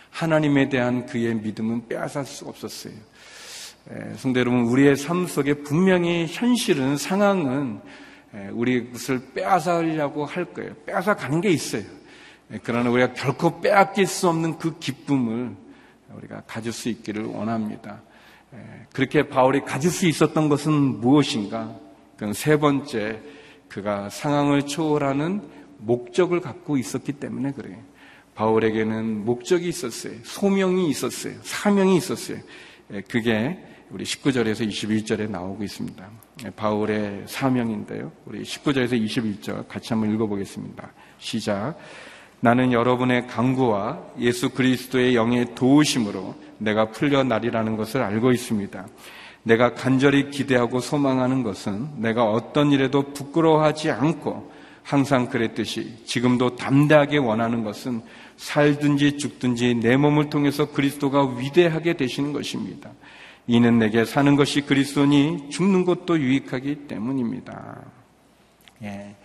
하나님에 0.09 0.69
대한 0.69 1.05
그의 1.05 1.35
믿음은 1.35 1.87
빼앗을 1.87 2.25
수 2.25 2.45
없었어요. 2.45 2.93
성대 4.17 4.39
여러분, 4.39 4.61
우리의 4.61 4.95
삶 4.95 5.27
속에 5.27 5.55
분명히 5.55 6.25
현실은, 6.27 6.97
상황은 6.97 7.81
우리 8.53 8.91
것을 8.91 9.33
빼앗으려고 9.33 10.25
할 10.25 10.45
거예요. 10.45 10.73
빼앗아 10.85 11.15
가는 11.15 11.41
게 11.41 11.49
있어요. 11.49 11.83
그러나 12.63 12.89
우리가 12.89 13.13
결코 13.13 13.61
빼앗길 13.61 14.07
수 14.07 14.27
없는 14.27 14.57
그 14.57 14.79
기쁨을 14.79 15.55
우리가 16.15 16.41
가질 16.47 16.71
수 16.71 16.89
있기를 16.89 17.25
원합니다. 17.25 18.01
그렇게 18.91 19.27
바울이 19.27 19.61
가질 19.61 19.91
수 19.91 20.07
있었던 20.07 20.49
것은 20.49 20.71
무엇인가? 20.73 21.75
그건 22.17 22.33
세 22.33 22.57
번째, 22.57 23.21
그가 23.67 24.09
상황을 24.09 24.65
초월하는 24.65 25.41
목적을 25.77 26.41
갖고 26.41 26.77
있었기 26.77 27.13
때문에 27.13 27.51
그래요. 27.51 27.77
바울에게는 28.33 29.25
목적이 29.25 29.69
있었어요. 29.69 30.13
소명이 30.23 30.89
있었어요. 30.89 31.35
사명이 31.43 31.97
있었어요. 31.97 32.39
그게 33.07 33.63
우리 33.91 34.03
19절에서 34.03 34.67
21절에 34.67 35.29
나오고 35.29 35.63
있습니다. 35.63 36.09
바울의 36.55 37.25
사명인데요. 37.27 38.11
우리 38.25 38.41
19절에서 38.41 38.93
21절 38.93 39.67
같이 39.67 39.93
한번 39.93 40.13
읽어보겠습니다. 40.13 40.91
시작. 41.19 41.77
나는 42.41 42.71
여러분의 42.71 43.27
강구와 43.27 43.99
예수 44.19 44.49
그리스도의 44.49 45.15
영의 45.15 45.55
도우심으로 45.55 46.35
내가 46.57 46.91
풀려나리라는 46.91 47.75
것을 47.75 48.01
알고 48.01 48.31
있습니다. 48.31 48.85
내가 49.43 49.73
간절히 49.73 50.29
기대하고 50.29 50.79
소망하는 50.79 51.43
것은 51.43 52.01
내가 52.01 52.25
어떤 52.25 52.71
일에도 52.71 53.13
부끄러워하지 53.13 53.91
않고 53.91 54.51
항상 54.83 55.29
그랬듯이 55.29 56.03
지금도 56.05 56.55
담대하게 56.55 57.17
원하는 57.17 57.63
것은 57.63 58.01
살든지 58.37 59.17
죽든지 59.17 59.75
내 59.75 59.97
몸을 59.97 60.29
통해서 60.29 60.71
그리스도가 60.71 61.35
위대하게 61.37 61.97
되시는 61.97 62.33
것입니다. 62.33 62.89
이는 63.47 63.79
내게 63.79 64.05
사는 64.05 64.35
것이 64.35 64.61
그리스도니 64.61 65.49
죽는 65.49 65.85
것도 65.85 66.19
유익하기 66.19 66.87
때문입니다. 66.87 67.81
예. 68.83 69.15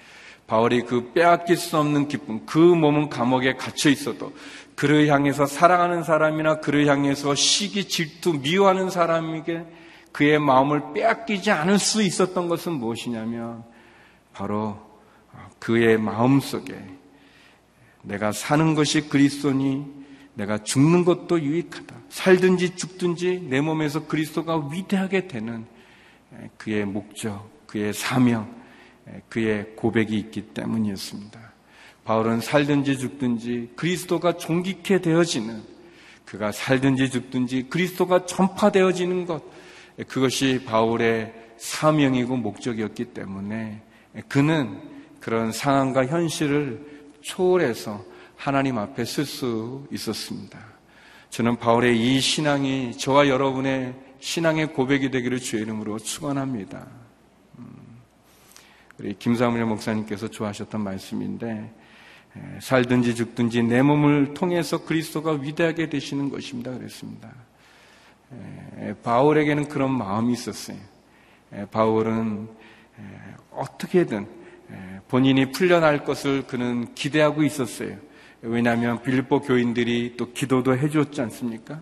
바울이 0.46 0.83
그 0.83 1.12
빼앗길 1.12 1.57
수 1.57 1.78
없는 1.78 2.09
기쁨, 2.09 2.44
그 2.44 2.59
몸은 2.59 3.09
감옥에 3.09 3.54
갇혀 3.54 3.90
있어도 3.90 4.33
그를 4.74 5.09
향해서 5.09 5.46
사랑하는 5.46 6.02
사람이나 6.02 6.61
그를 6.61 6.87
향해서 6.87 7.35
시기, 7.35 7.88
질투, 7.88 8.35
미워하는 8.40 8.90
사람에게 8.90 9.64
그의 10.12 10.38
마음을 10.38 10.92
빼앗기지 10.94 11.50
않을 11.50 11.78
수 11.78 12.02
있었던 12.02 12.48
것은 12.48 12.72
무엇이냐면 12.72 13.64
바로 14.33 14.78
그의 15.59 15.98
마음 15.98 16.40
속에 16.40 16.74
내가 18.02 18.33
사는 18.33 18.74
것이 18.74 19.09
그리스도니 19.09 20.04
내가 20.35 20.62
죽는 20.62 21.04
것도 21.04 21.40
유익하다. 21.40 21.94
살든지 22.09 22.76
죽든지 22.76 23.46
내 23.48 23.61
몸에서 23.61 24.07
그리스도가 24.07 24.68
위대하게 24.70 25.26
되는 25.28 25.64
그의 26.59 26.85
목적, 26.85 27.48
그의 27.66 27.92
사명, 27.92 28.63
그의 29.29 29.75
고백이 29.77 30.17
있기 30.19 30.43
때문이었습니다. 30.55 31.40
바울은 32.05 32.40
살든지 32.40 32.99
죽든지 32.99 33.73
그리스도가 33.77 34.37
존귀케 34.37 35.01
되어지는 35.01 35.62
그가 36.25 36.53
살든지 36.53 37.11
죽든지 37.11 37.67
그리스도가 37.71 38.27
전파되어지는 38.27 39.27
것 39.27 39.43
그것이 40.09 40.62
바울의 40.67 41.33
사명이고 41.57 42.37
목적이었기 42.37 43.07
때문에 43.07 43.81
그는 44.29 44.81
그런 45.21 45.53
상황과 45.53 46.07
현실을 46.07 46.85
초월해서 47.23 48.05
하나님 48.37 48.79
앞에 48.79 49.05
쓸 49.05 49.25
수 49.25 49.87
있었습니다. 49.90 50.59
저는 51.31 51.57
바울의 51.57 51.99
이 51.99 52.21
신앙이 52.21 52.97
저와 52.99 53.29
여러분의 53.29 53.95
신앙의 54.21 54.73
고백이 54.73 55.11
되기를 55.11 55.40
주의 55.40 55.62
이름으로 55.62 55.99
축원합니다. 55.99 57.04
음, 59.05 59.09
우리 59.09 59.14
김사무엘 59.19 59.67
목사님께서 59.67 60.29
좋아하셨던 60.29 60.81
말씀인데 60.81 61.71
살든지 62.61 63.14
죽든지 63.14 63.62
내 63.62 63.83
몸을 63.83 64.35
통해서 64.35 64.85
그리스도가 64.85 65.33
위대하게 65.33 65.88
되시는 65.90 66.31
것입니다. 66.31 66.73
그랬습니다. 66.73 67.31
바울에게는 69.03 69.69
그런 69.69 69.97
마음이 69.97 70.33
있었어요. 70.33 70.79
바울은 71.71 72.49
어떻게든 73.53 74.27
본인이 75.09 75.53
풀려날 75.53 76.05
것을 76.05 76.47
그는 76.47 76.93
기대하고 76.95 77.45
있었어요. 77.45 77.97
왜냐하면 78.43 79.03
빌립보 79.03 79.43
교인들이 79.43 80.14
또 80.17 80.33
기도도 80.33 80.77
해줬지 80.77 81.21
않습니까? 81.21 81.81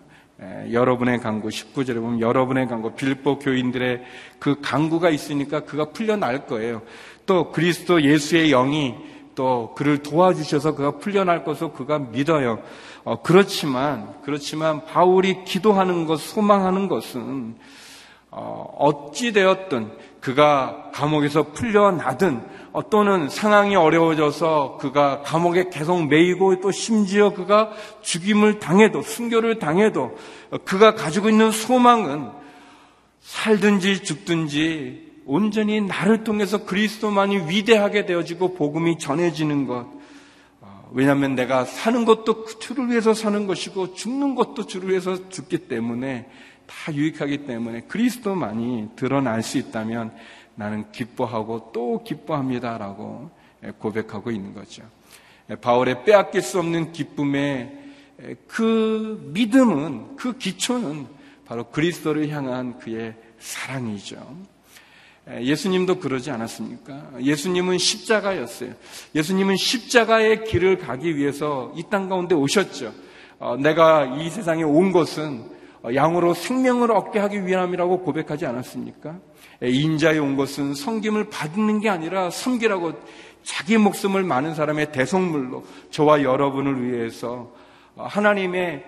여러분의 0.71 1.19
강구 1.19 1.49
19절에 1.49 1.95
보면 1.95 2.19
여러분의 2.19 2.67
강구 2.67 2.95
빌립보 2.95 3.39
교인들의 3.39 4.03
그 4.39 4.59
강구가 4.61 5.09
있으니까 5.09 5.61
그가 5.61 5.85
풀려날 5.91 6.45
거예요. 6.47 6.81
또 7.25 7.51
그리스도 7.51 8.01
예수의 8.01 8.49
영이 8.49 8.95
또 9.35 9.73
그를 9.75 9.99
도와주셔서 9.99 10.75
그가 10.75 10.97
풀려날 10.97 11.43
것을 11.43 11.71
그가 11.73 11.99
믿어요. 11.99 12.59
어, 13.03 13.21
그렇지만 13.21 14.13
그렇지만 14.23 14.85
바울이 14.85 15.43
기도하는 15.43 16.05
것, 16.05 16.19
소망하는 16.19 16.87
것은 16.87 17.55
어, 18.31 18.65
어찌 18.79 19.31
되었든 19.31 19.91
그가 20.19 20.89
감옥에서 20.93 21.51
풀려나든 21.51 22.43
어, 22.71 22.89
또는 22.89 23.29
상황이 23.29 23.75
어려워져서 23.75 24.77
그가 24.79 25.21
감옥에 25.21 25.69
계속 25.69 26.07
매이고 26.07 26.61
또 26.61 26.71
심지어 26.71 27.31
그가 27.33 27.71
죽임을 28.01 28.59
당해도 28.59 29.01
순교를 29.01 29.59
당해도 29.59 30.17
어, 30.51 30.57
그가 30.63 30.95
가지고 30.95 31.29
있는 31.29 31.51
소망은 31.51 32.31
살든지 33.21 34.03
죽든지 34.03 35.02
온전히 35.25 35.81
나를 35.81 36.23
통해서 36.23 36.65
그리스도만이 36.65 37.49
위대하게 37.49 38.05
되어지고 38.05 38.55
복음이 38.55 38.99
전해지는 38.99 39.67
것. 39.67 39.87
어, 40.61 40.89
왜냐하면 40.91 41.35
내가 41.35 41.65
사는 41.65 42.05
것도 42.05 42.45
주를 42.59 42.89
위해서 42.89 43.13
사는 43.13 43.47
것이고 43.47 43.93
죽는 43.93 44.35
것도 44.35 44.65
주를 44.65 44.89
위해서 44.89 45.29
죽기 45.29 45.67
때문에 45.69 46.29
다 46.65 46.93
유익하기 46.93 47.45
때문에 47.45 47.81
그리스도만이 47.81 48.89
드러날 48.95 49.43
수 49.43 49.57
있다면 49.57 50.11
나는 50.55 50.91
기뻐하고 50.91 51.71
또 51.73 52.03
기뻐합니다라고 52.03 53.29
고백하고 53.79 54.31
있는 54.31 54.53
거죠. 54.53 54.83
바울의 55.61 56.05
빼앗길 56.05 56.41
수 56.41 56.59
없는 56.59 56.91
기쁨의 56.91 57.79
그 58.47 59.31
믿음은 59.33 60.15
그 60.15 60.37
기초는 60.37 61.07
바로 61.45 61.65
그리스도를 61.65 62.29
향한 62.29 62.79
그의 62.79 63.15
사랑이죠. 63.39 64.52
예수님도 65.39 65.99
그러지 65.99 66.31
않았습니까? 66.31 67.11
예수님은 67.21 67.77
십자가였어요. 67.77 68.73
예수님은 69.15 69.55
십자가의 69.55 70.43
길을 70.45 70.79
가기 70.79 71.15
위해서 71.15 71.71
이 71.77 71.83
땅 71.89 72.09
가운데 72.09 72.35
오셨죠. 72.35 72.91
어, 73.39 73.55
내가 73.57 74.17
이 74.17 74.29
세상에 74.29 74.63
온 74.63 74.91
것은 74.91 75.45
양으로 75.95 76.33
생명을 76.33 76.91
얻게 76.91 77.19
하기 77.19 77.45
위함이라고 77.45 78.01
고백하지 78.01 78.45
않았습니까? 78.45 79.17
인자에 79.61 80.17
온 80.17 80.35
것은 80.35 80.73
성김을 80.73 81.29
받는 81.29 81.79
게 81.79 81.89
아니라 81.89 82.29
섬기라고 82.29 82.93
자기 83.43 83.77
목숨을 83.77 84.23
많은 84.23 84.55
사람의 84.55 84.91
대성물로 84.91 85.65
저와 85.89 86.23
여러분을 86.23 86.83
위해서 86.85 87.51
하나님의 87.95 88.83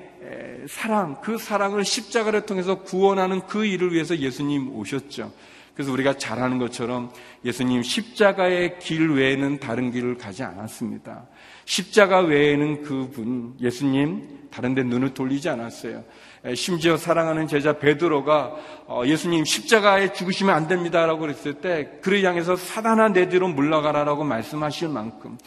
사랑, 0.67 1.17
그 1.21 1.37
사랑을 1.37 1.85
십자가를 1.85 2.45
통해서 2.45 2.75
구원하는 2.81 3.41
그 3.47 3.65
일을 3.65 3.93
위해서 3.93 4.17
예수님 4.17 4.75
오셨죠. 4.75 5.31
그래서 5.75 5.91
우리가 5.91 6.17
잘 6.17 6.41
아는 6.41 6.57
것처럼 6.57 7.11
예수님 7.43 7.83
십자가의 7.83 8.79
길 8.79 9.11
외에는 9.11 9.59
다른 9.59 9.91
길을 9.91 10.17
가지 10.17 10.41
않았습니다. 10.41 11.27
십자가 11.65 12.19
외에는 12.19 12.83
그분, 12.83 13.55
예수님, 13.59 14.47
다른 14.51 14.73
데 14.73 14.83
눈을 14.83 15.13
돌리지 15.13 15.49
않았어요. 15.49 16.03
심지어 16.55 16.95
사랑하는 16.95 17.47
제자 17.47 17.79
베드로가 17.79 18.55
어, 18.85 19.01
예수님 19.05 19.43
십자가에 19.45 20.13
죽으시면 20.13 20.55
안 20.55 20.67
됩니다라고 20.67 21.19
그랬을 21.19 21.55
때 21.55 21.89
그를 22.01 22.23
향해서 22.23 22.55
사단아 22.55 23.09
내 23.09 23.27
뒤로 23.27 23.47
물러가라라고 23.47 24.23
말씀하실 24.23 24.89
만큼 24.89 25.37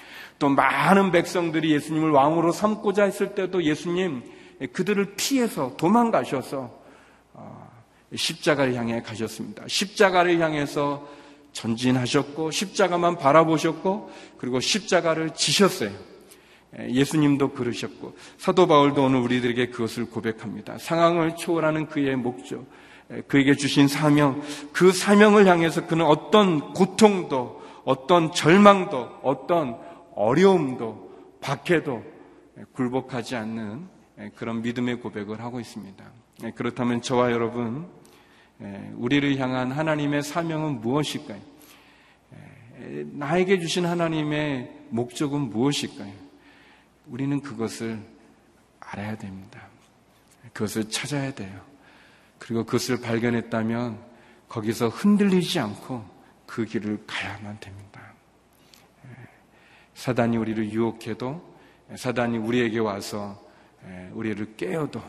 또 0.40 0.48
많은 0.48 1.12
백성들이 1.12 1.70
예수님을 1.72 2.10
왕으로 2.10 2.50
삼고자 2.50 3.04
했을 3.04 3.34
때도 3.34 3.62
예수님 3.62 4.24
그들을 4.72 5.14
피해서 5.16 5.76
도망가셔서 5.76 6.77
십자가를 8.14 8.74
향해 8.74 9.02
가셨습니다. 9.02 9.64
십자가를 9.66 10.40
향해서 10.40 11.06
전진하셨고 11.52 12.50
십자가만 12.50 13.16
바라보셨고 13.18 14.10
그리고 14.38 14.60
십자가를 14.60 15.34
지셨어요. 15.34 15.90
예수님도 16.78 17.52
그러셨고 17.52 18.14
사도 18.36 18.66
바울도 18.66 19.04
오늘 19.04 19.20
우리들에게 19.20 19.68
그것을 19.70 20.10
고백합니다. 20.10 20.78
상황을 20.78 21.36
초월하는 21.36 21.86
그의 21.86 22.16
목적, 22.16 22.66
그에게 23.26 23.54
주신 23.54 23.88
사명, 23.88 24.42
그 24.72 24.92
사명을 24.92 25.46
향해서 25.46 25.86
그는 25.86 26.04
어떤 26.04 26.74
고통도, 26.74 27.62
어떤 27.84 28.32
절망도, 28.32 29.20
어떤 29.22 29.78
어려움도, 30.14 31.08
박해도 31.40 32.02
굴복하지 32.72 33.34
않는 33.36 33.88
그런 34.34 34.60
믿음의 34.60 35.00
고백을 35.00 35.40
하고 35.40 35.60
있습니다. 35.60 36.04
그렇다면 36.54 37.00
저와 37.00 37.32
여러분, 37.32 37.86
예, 37.86 37.97
우리를 38.94 39.38
향한 39.38 39.70
하나님의 39.70 40.22
사명은 40.22 40.80
무엇일까요? 40.80 41.40
예, 42.80 43.04
나에게 43.12 43.60
주신 43.60 43.86
하나님의 43.86 44.70
목적은 44.90 45.40
무엇일까요? 45.50 46.12
우리는 47.06 47.40
그것을 47.40 47.98
알아야 48.80 49.16
됩니다. 49.16 49.60
그것을 50.52 50.90
찾아야 50.90 51.32
돼요. 51.32 51.60
그리고 52.38 52.64
그것을 52.64 53.00
발견했다면 53.00 53.98
거기서 54.48 54.88
흔들리지 54.88 55.60
않고 55.60 56.04
그 56.46 56.64
길을 56.64 57.04
가야만 57.06 57.60
됩니다. 57.60 58.00
예, 59.04 59.10
사단이 59.94 60.36
우리를 60.36 60.72
유혹해도 60.72 61.58
사단이 61.96 62.38
우리에게 62.38 62.80
와서 62.80 63.46
우리를 64.12 64.56
깨어도 64.56 65.00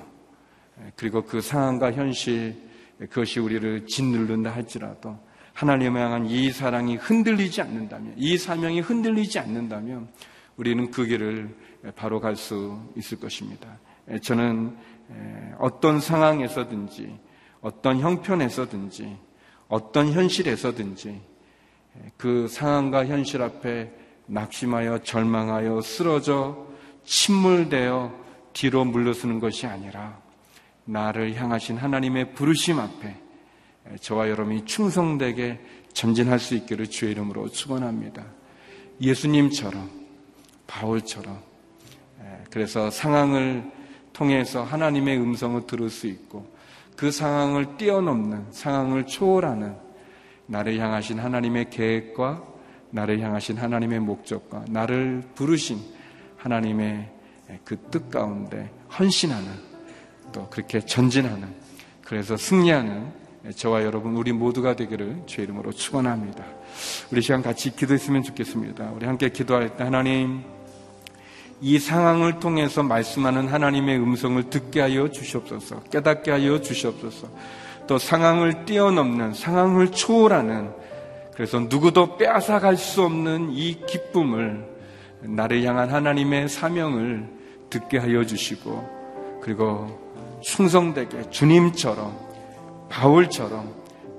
그리고 0.96 1.24
그 1.24 1.42
상황과 1.42 1.92
현실 1.92 2.69
그것이 3.00 3.40
우리를 3.40 3.88
짓누른다 3.88 4.52
할지라도 4.52 5.18
하나님을 5.54 6.02
향한 6.02 6.26
이 6.26 6.52
사랑이 6.52 6.96
흔들리지 6.96 7.62
않는다면, 7.62 8.14
이 8.18 8.38
사명이 8.38 8.82
흔들리지 8.82 9.40
않는다면 9.40 10.10
우리는 10.58 10.92
그 10.92 11.06
길을 11.06 11.56
바로 11.96 12.20
갈 12.20 12.36
수 12.36 12.80
있을 12.96 13.20
것입니다. 13.20 13.68
저는 14.22 14.76
어떤 15.58 16.00
상황에서든지, 16.00 17.18
어떤 17.62 18.00
형편에서든지, 18.00 19.18
어떤 19.68 20.12
현실에서든지 20.12 21.22
그 22.18 22.48
상황과 22.48 23.06
현실 23.06 23.42
앞에 23.42 23.92
낙심하여 24.28 25.00
절망하여 25.04 25.82
쓰러져 25.82 26.68
침몰되어 27.04 28.14
뒤로 28.54 28.86
물러서는 28.86 29.40
것이 29.40 29.68
아니라 29.68 30.22
나를 30.90 31.36
향하신 31.36 31.78
하나님의 31.78 32.34
부르심 32.34 32.80
앞에 32.80 33.16
저와 34.02 34.30
여러분이 34.30 34.66
충성되게 34.66 35.60
전진할 35.94 36.40
수 36.40 36.56
있기를 36.56 36.90
주의 36.90 37.12
이름으로 37.12 37.50
축원합니다. 37.50 38.26
예수님처럼 39.00 39.90
바울처럼 40.68 41.40
그래서 42.50 42.90
상황을 42.90 43.64
통해서 44.14 44.64
하나님의 44.64 45.20
음성을 45.20 45.66
들을 45.68 45.90
수 45.90 46.08
있고 46.08 46.52
그 46.96 47.12
상황을 47.12 47.78
뛰어넘는 47.78 48.48
상황을 48.52 49.06
초월하는 49.06 49.76
나를 50.48 50.80
향하신 50.80 51.20
하나님의 51.20 51.70
계획과 51.70 52.44
나를 52.90 53.20
향하신 53.22 53.58
하나님의 53.58 54.00
목적과 54.00 54.66
나를 54.68 55.24
부르신 55.36 55.80
하나님의 56.38 57.12
그 57.64 57.76
뜻 57.90 58.10
가운데 58.10 58.72
헌신하는 58.98 59.69
또 60.32 60.48
그렇게 60.50 60.80
전진하는 60.80 61.48
그래서 62.04 62.38
승리하는 62.38 63.12
저와 63.56 63.84
여러분 63.84 64.16
우리 64.16 64.32
모두가 64.32 64.76
되기를 64.76 65.24
주의 65.26 65.46
이름으로 65.46 65.72
축원합니다. 65.72 66.44
우리 67.12 67.22
시간 67.22 67.42
같이 67.42 67.76
기도했으면 67.76 68.24
좋겠습니다. 68.24 68.92
우리 68.96 69.06
함께 69.06 69.30
기도할 69.30 69.78
때 69.78 69.84
하나님 69.84 70.44
이 71.62 71.78
상황을 71.78 72.40
통해서 72.40 72.84
말씀하는 72.84 73.48
하나님의 73.48 73.98
음성을 74.00 74.50
듣게 74.50 74.82
하여 74.82 75.10
주시옵소서. 75.10 75.82
깨닫게 75.84 76.32
하여 76.32 76.62
주시옵소서. 76.62 77.28
또 77.88 77.98
상황을 77.98 78.66
뛰어넘는 78.66 79.34
상황을 79.34 79.92
초월하는 79.92 80.72
그래서 81.34 81.60
누구도 81.60 82.18
빼앗아갈 82.18 82.78
수 82.78 83.04
없는 83.04 83.52
이 83.52 83.80
기쁨을 83.86 84.66
나를 85.22 85.64
향한 85.64 85.90
하나님의 85.90 86.50
사명을 86.50 87.28
듣게 87.70 87.98
하여 87.98 88.26
주시고 88.26 89.40
그리고 89.42 90.09
충성되게 90.42 91.30
주님처럼 91.30 92.18
바울처럼 92.90 93.74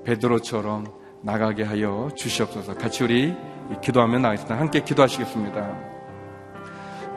베드로처럼 0.05 0.85
나가게 1.21 1.63
하여 1.63 2.09
주시옵소서. 2.15 2.75
같이 2.75 3.03
우리 3.03 3.35
기도하며 3.81 4.19
나가겠습니다. 4.19 4.59
함께 4.59 4.81
기도하시겠습니다. 4.81 5.91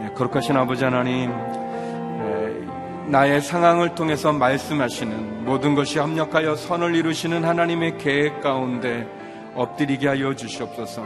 예, 0.02 0.08
거룩하신 0.14 0.56
아버지 0.56 0.84
하나님, 0.84 1.30
예, 1.30 3.10
나의 3.10 3.40
상황을 3.40 3.94
통해서 3.94 4.32
말씀하시는 4.32 5.44
모든 5.44 5.74
것이 5.74 5.98
합력하여 5.98 6.56
선을 6.56 6.94
이루시는 6.94 7.44
하나님의 7.44 7.98
계획 7.98 8.40
가운데 8.40 9.08
엎드리게 9.54 10.08
하여 10.08 10.34
주시옵소서. 10.34 11.02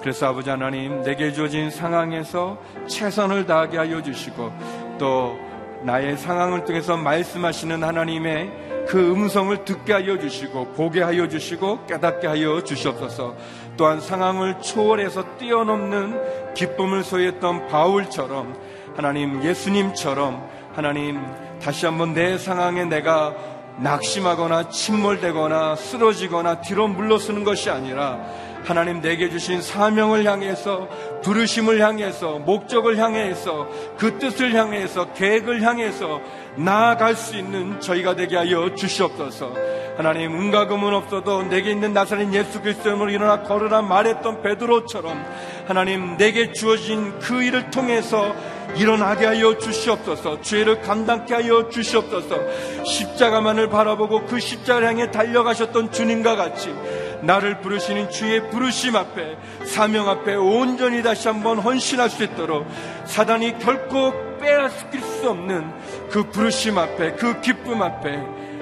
그래서 0.00 0.26
아버지 0.26 0.50
하나님, 0.50 1.02
내게 1.02 1.32
주어진 1.32 1.70
상황에서 1.70 2.58
최선을 2.88 3.46
다하게 3.46 3.78
하여 3.78 4.02
주시고 4.02 4.52
또 4.98 5.38
나의 5.84 6.16
상황을 6.16 6.64
통해서 6.64 6.96
말씀하시는 6.96 7.82
하나님의 7.82 8.86
그 8.88 9.12
음성을 9.12 9.64
듣게 9.64 9.92
하여 9.92 10.18
주시고 10.18 10.72
보게 10.72 11.02
하여 11.02 11.28
주시고 11.28 11.86
깨닫게 11.86 12.26
하여 12.26 12.62
주시옵소서. 12.62 13.34
또한 13.76 14.00
상황을 14.00 14.60
초월해서 14.60 15.36
뛰어넘는 15.38 16.54
기쁨을 16.54 17.04
소유했던 17.04 17.68
바울처럼 17.68 18.54
하나님 18.96 19.42
예수님처럼 19.42 20.46
하나님 20.74 21.20
다시 21.60 21.86
한번 21.86 22.12
내 22.12 22.36
상황에 22.36 22.84
내가 22.84 23.34
낙심하거나 23.78 24.68
침몰되거나 24.68 25.76
쓰러지거나 25.76 26.60
뒤로 26.60 26.88
물러서는 26.88 27.44
것이 27.44 27.70
아니라 27.70 28.20
하나님 28.64 29.00
내게 29.00 29.28
주신 29.28 29.60
사명을 29.60 30.24
향해서 30.24 30.88
부르심을 31.22 31.80
향해서 31.80 32.38
목적을 32.40 32.96
향해서 32.96 33.68
그 33.98 34.18
뜻을 34.18 34.54
향해서 34.54 35.12
계획을 35.14 35.62
향해서 35.62 36.20
나아갈 36.56 37.16
수 37.16 37.36
있는 37.36 37.80
저희가 37.80 38.14
되게 38.14 38.36
하여 38.36 38.74
주시옵소서. 38.74 39.72
하나님 39.96 40.32
은과 40.32 40.68
금은 40.68 40.94
없어도 40.94 41.42
내게 41.42 41.70
있는 41.70 41.92
나사렛 41.92 42.32
예수 42.32 42.62
그리스도의 42.62 42.94
이름으로 42.94 43.10
일어나 43.10 43.42
걸으라 43.42 43.82
말했던 43.82 44.42
베드로처럼 44.42 45.22
하나님 45.66 46.16
내게 46.16 46.52
주어진 46.52 47.18
그 47.18 47.42
일을 47.42 47.70
통해서 47.70 48.34
일어나게 48.74 49.26
하여 49.26 49.58
주시옵소서 49.58 50.40
죄를 50.40 50.80
감당케 50.80 51.34
하여 51.34 51.68
주시옵소서 51.68 52.84
십자가만을 52.84 53.68
바라보고 53.68 54.24
그 54.24 54.40
십자가를 54.40 54.88
향해 54.88 55.10
달려가셨던 55.10 55.92
주님과 55.92 56.36
같이 56.36 56.74
나를 57.22 57.60
부르시는 57.60 58.10
주의 58.10 58.50
부르심 58.50 58.96
앞에 58.96 59.36
사명 59.64 60.08
앞에 60.08 60.34
온전히 60.34 61.02
다시 61.02 61.28
한번 61.28 61.58
헌신할 61.58 62.10
수 62.10 62.24
있도록 62.24 62.66
사단이 63.06 63.58
결코 63.58 64.12
빼앗길 64.38 65.00
수 65.00 65.30
없는 65.30 65.70
그 66.10 66.24
부르심 66.24 66.78
앞에 66.78 67.12
그 67.12 67.40
기쁨 67.40 67.82
앞에 67.82 68.16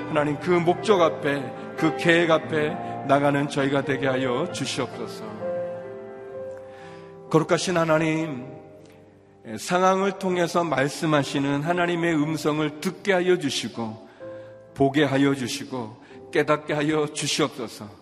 하나님 0.08 0.38
그 0.40 0.50
목적 0.50 1.00
앞에 1.00 1.42
그 1.76 1.96
계획 1.96 2.30
앞에 2.30 2.76
나가는 3.06 3.48
저희가 3.48 3.82
되게 3.82 4.06
하여 4.06 4.50
주시옵소서. 4.52 5.24
거룩하신 7.30 7.76
하나님, 7.76 8.46
상황을 9.56 10.18
통해서 10.18 10.64
말씀하시는 10.64 11.62
하나님의 11.62 12.14
음성을 12.14 12.80
듣게 12.80 13.12
하여 13.12 13.38
주시고, 13.38 14.08
보게 14.74 15.04
하여 15.04 15.34
주시고, 15.34 15.96
깨닫게 16.32 16.74
하여 16.74 17.06
주시옵소서. 17.12 17.99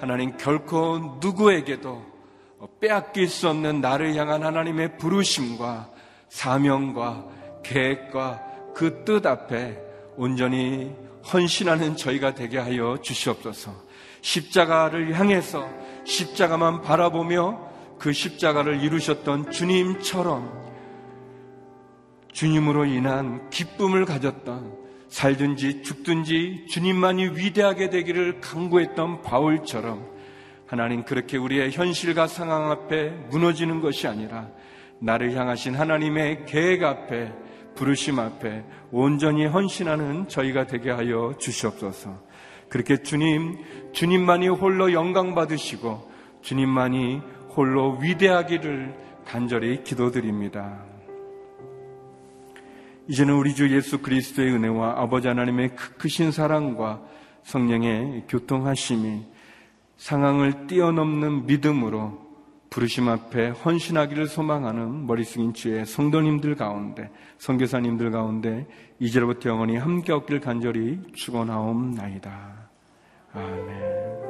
하나님 0.00 0.36
결코 0.36 1.18
누구에게도 1.20 2.02
빼앗길 2.80 3.28
수 3.28 3.48
없는 3.48 3.80
나를 3.80 4.14
향한 4.16 4.42
하나님의 4.42 4.96
부르심과 4.96 5.90
사명과 6.28 7.26
계획과 7.62 8.50
그 8.74 9.04
뜻 9.04 9.26
앞에 9.26 9.78
온전히 10.16 10.94
헌신하는 11.32 11.96
저희가 11.96 12.34
되게 12.34 12.58
하여 12.58 12.96
주시옵소서. 13.02 13.74
십자가를 14.22 15.18
향해서 15.18 15.68
십자가만 16.04 16.80
바라보며 16.80 17.68
그 17.98 18.12
십자가를 18.12 18.82
이루셨던 18.82 19.50
주님처럼 19.50 20.60
주님으로 22.32 22.86
인한 22.86 23.50
기쁨을 23.50 24.06
가졌던 24.06 24.79
살든지 25.10 25.82
죽든지 25.82 26.66
주님만이 26.68 27.30
위대하게 27.36 27.90
되기를 27.90 28.40
강구했던 28.40 29.22
바울처럼 29.22 30.08
하나님 30.66 31.02
그렇게 31.02 31.36
우리의 31.36 31.72
현실과 31.72 32.28
상황 32.28 32.70
앞에 32.70 33.10
무너지는 33.30 33.80
것이 33.80 34.06
아니라 34.06 34.48
나를 35.00 35.36
향하신 35.36 35.74
하나님의 35.74 36.46
계획 36.46 36.84
앞에 36.84 37.32
부르심 37.74 38.18
앞에 38.18 38.64
온전히 38.92 39.46
헌신하는 39.46 40.28
저희가 40.28 40.66
되게 40.66 40.90
하여 40.90 41.34
주시옵소서. 41.38 42.16
그렇게 42.68 42.98
주님, 42.98 43.58
주님만이 43.92 44.48
홀로 44.48 44.92
영광 44.92 45.34
받으시고 45.34 46.08
주님만이 46.42 47.20
홀로 47.56 47.98
위대하기를 48.00 48.94
간절히 49.24 49.82
기도드립니다. 49.82 50.89
이제는 53.10 53.34
우리 53.34 53.56
주 53.56 53.74
예수 53.74 53.98
그리스도의 53.98 54.52
은혜와 54.52 55.02
아버지 55.02 55.26
하나님의 55.26 55.74
크신 55.74 56.30
사랑과 56.30 57.02
성령의 57.42 58.26
교통하심이 58.28 59.26
상황을 59.96 60.68
뛰어넘는 60.68 61.46
믿음으로 61.46 62.30
부르심 62.70 63.08
앞에 63.08 63.48
헌신하기를 63.48 64.28
소망하는 64.28 65.08
머리 65.08 65.24
숙인 65.24 65.52
주의 65.54 65.84
성도님들 65.84 66.54
가운데 66.54 67.10
성교사님들 67.38 68.12
가운데 68.12 68.68
이제로부터 69.00 69.50
영원히 69.50 69.76
함께 69.76 70.12
없길 70.12 70.38
간절히 70.38 71.00
축원하옵나이다. 71.12 72.70
아멘. 73.34 74.29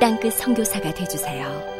땅끝 0.00 0.34
성교사가 0.34 0.92
되주세요 0.92 1.73